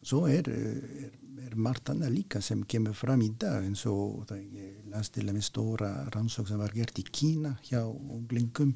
[0.00, 1.10] Svo er, er,
[1.44, 5.26] er margt annað líka sem kemur fram í dag eins og það ég las til
[5.26, 8.72] að með stóra rannsók sem var gert í Kína hjá unglingum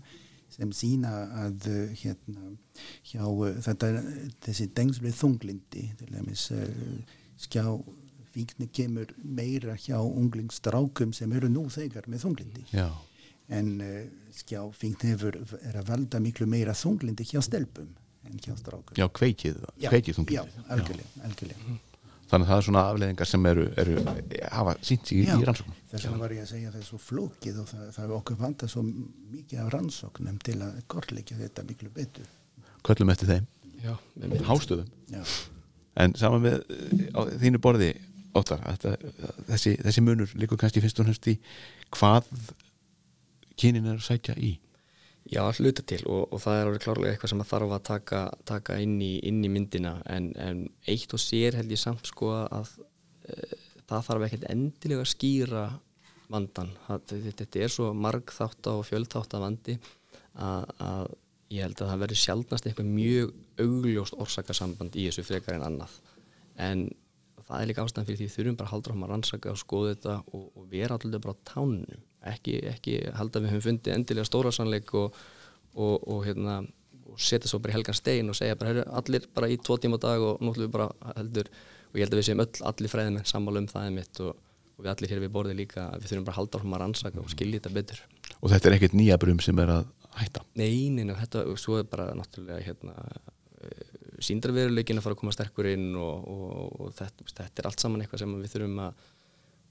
[0.54, 1.10] sem sína
[1.46, 1.64] að
[2.02, 2.52] hérna,
[3.08, 3.24] hjá
[3.64, 3.88] þetta,
[4.44, 7.64] þessi dengsl við þunglindi til dæmis uh, skjá
[8.34, 12.88] fíkni kemur meira hjá unglingstrákum sem eru nú þegar með þunglindi Já,
[13.54, 13.98] en uh,
[14.34, 17.92] skjá fíkni hefur er að valda miklu meira þunglindi hjá stelpum
[18.24, 18.94] en hjá strákum.
[18.96, 20.38] Já kveikið, kveikið þunglindi.
[20.38, 21.74] já, algjörlega, algjörlega.
[22.30, 23.96] þannig að það er svona afleðingar sem eru, eru
[24.58, 25.76] hafa sínt sig í, í rannsóknum.
[25.90, 28.14] þess vegna var ég að segja að það er svo flókið og það, það er
[28.18, 32.32] okkur vanda svo mikið af rannsóknum til að kortleikja þetta miklu betur.
[32.84, 33.50] Köllum eftir þeim,
[34.48, 35.22] hástöðum já,
[36.00, 37.92] en saman með eh, á þínu borði
[38.34, 38.62] Óttar,
[39.46, 41.36] þessi, þessi munur líkur kannski fyrst og næst í
[41.94, 42.26] hvað
[43.60, 44.56] kynin er að sækja í
[45.24, 47.84] Já, að hluta til og, og það er alveg klárlega eitthvað sem að þarf að
[47.88, 52.10] taka, taka inn, í, inn í myndina en, en eitt og sér held ég samt
[52.10, 52.74] sko að
[53.24, 53.38] e,
[53.88, 55.64] það þarf ekkert endilega að skýra
[56.32, 56.74] vandan.
[56.86, 59.78] Það, þetta er svo margþátt og fjöldþátt að vandi
[60.34, 61.08] að, að
[61.54, 63.32] ég held að það verður sjaldnast eitthvað mjög
[63.64, 65.96] augljóst orsakasamband í þessu frekar en annað.
[66.60, 66.84] En
[67.54, 69.92] það er líka ástæðan fyrir því þurfum bara að halda áfram að rannsaka og skoða
[69.94, 72.04] þetta og, og vera alltaf bara á tánum.
[72.24, 75.18] Ekki, ekki halda að við höfum fundið endilega stóra sannleik og,
[75.74, 76.56] og, og, hérna,
[77.10, 79.76] og setja svo bara í helgan stein og segja bara heyrðu, allir bara í tvo
[79.80, 80.88] tíma á dag og nú ætlum við bara
[81.18, 81.50] heldur
[81.94, 84.38] og ég held að við séum öll allir fræðimenn sammála um það og,
[84.74, 87.22] og við allir hér við borðið líka við þurfum bara að halda áfram að rannsaka
[87.22, 88.00] og skilja þetta betur.
[88.40, 89.84] Og þetta er ekkert nýja brum sem er að
[90.18, 90.42] hætta?
[90.58, 92.94] Nei, nei, nei, þetta, svo er bara náttúrulega hérna,
[94.22, 98.04] síndarveruleikin að fara að koma sterkur inn og, og, og þetta, þetta er allt saman
[98.04, 99.06] eitthvað sem við þurfum að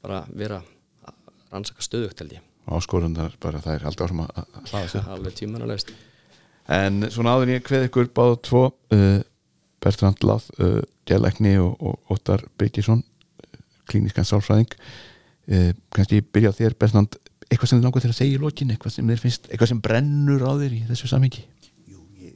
[0.04, 0.60] bara vera
[1.08, 5.14] að rannsaka stöðugt held ég, áskorundar bara það er alltaf áfram að að hlaða upp.
[5.16, 5.94] alveg tímanalöst
[6.74, 8.64] en svona áður ég kveð ykkur báða tvo
[8.96, 9.20] uh,
[9.84, 13.60] Bertrand Láð uh, Gjerlækni og, og Óttar Byrkisson uh,
[13.92, 17.20] klíniskan sálfræðing uh, kannski byrja á þér Bertrand
[17.50, 20.46] eitthvað sem þið langar til að segja í lokin eitthvað sem finnst, eitthvað sem brennur
[20.48, 21.44] á þér í þessu samhengi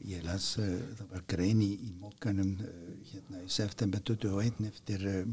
[0.08, 5.06] ég, las, uh, það var grein í, í mokkanum uh, hérna í september 21 eftir
[5.12, 5.24] uh,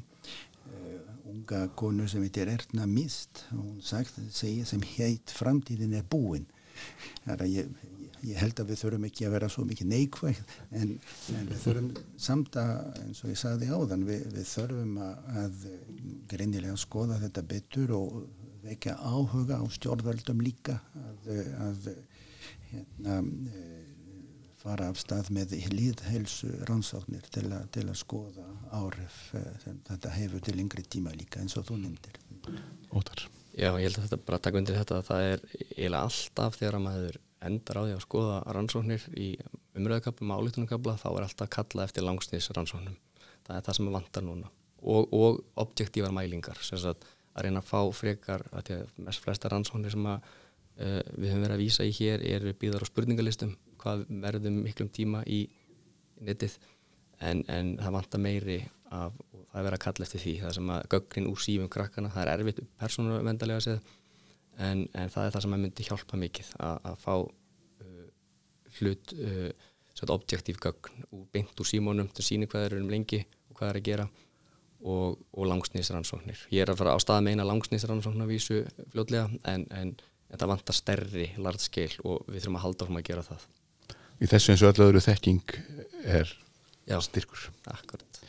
[1.31, 3.45] unga konu sem heitir Erna Mist.
[3.55, 6.47] Og hún sagt, segja sem heit framtíðin er búin.
[7.25, 7.75] Þar að ég,
[8.25, 10.97] ég, held að við þurfum ekki að vera svo mikið neikvægt en,
[11.37, 11.91] en við þurfum
[12.27, 15.68] samt að, eins og ég sagði áðan, við, við þurfum að, að
[16.33, 18.18] greinilega skoða þetta betur og
[18.64, 21.31] vekja áhuga á stjórnvöldum líka að,
[21.68, 21.89] að
[22.72, 23.20] hérna,
[23.53, 23.84] eh,
[24.65, 30.12] fara af stað með líðhelsu rannsóknir til, a, til að skoða áhrif eh, sem þetta
[30.17, 32.21] hefur til yngri tíma líka eins og þú nefndir.
[32.95, 36.57] Óttar Já, ég held að þetta bara taka undir þetta að það er eiginlega alltaf
[36.59, 39.29] þegar að maður endar á því að skoða rannsóknir í
[39.79, 42.97] umröðukabla, málitunarkabla, þá er alltaf að kalla eftir langsnýs rannsóknum.
[43.47, 44.51] Það er það sem er vantar núna
[44.85, 49.23] og, og objektívar mælingar sem sagt að reyna að fá frekar að því að mest
[49.23, 50.33] flesta rannsóknir sem að
[50.75, 55.20] við höfum verið að vísa í hér eru býðar á spurningalistum hvað verðum miklum tíma
[55.27, 55.45] í
[56.25, 56.57] netið
[57.22, 58.59] en, en það vantar meiri
[58.91, 61.70] af, og það er verið að kalla eftir því það sem að gögnin úr sífum
[61.70, 63.85] krakkana það er erfitt persónuvendalega að segja
[64.59, 68.05] en, en það er það sem að myndi hjálpa mikið að, að fá uh,
[68.81, 69.70] hlut uh,
[70.14, 73.81] objektív gögn og beint úr símónum til síni hvað er um lengi og hvað er
[73.81, 74.09] að gera
[74.85, 76.43] og, og langsnýsrannsóknir.
[76.53, 78.59] Ég er að fara á stað með eina langsnýsrannsóknavísu
[78.93, 79.95] fljóðlega en, en,
[80.35, 83.45] en það vantar stærri lartskil og við þurfum að halda um að gera það.
[84.18, 85.55] Í þessu eins og öllu öðru þekking
[86.05, 86.32] er
[86.85, 87.49] Já, styrkur.
[87.72, 88.20] Akkurat.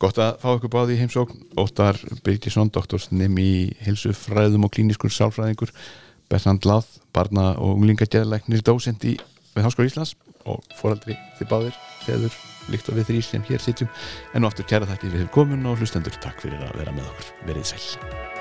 [0.00, 1.42] Gott að fá ykkur báði í heimsókn.
[1.60, 5.74] Óttar Byrkisson, doktorsnum í hilsufræðum og klíniskur sálfræðingur.
[6.28, 9.18] Bertrand Láð, barna og unglingageðleiknir dósend í
[9.52, 10.14] við Háskóri Íslands
[10.48, 12.40] og fóraldri þið báðir, þeður
[12.72, 13.92] líkt og við þrý sem hér sitjum
[14.32, 17.32] en nú aftur kæra þakki við komun og hlustendur takk fyrir að vera með okkur
[17.48, 18.37] verið sæl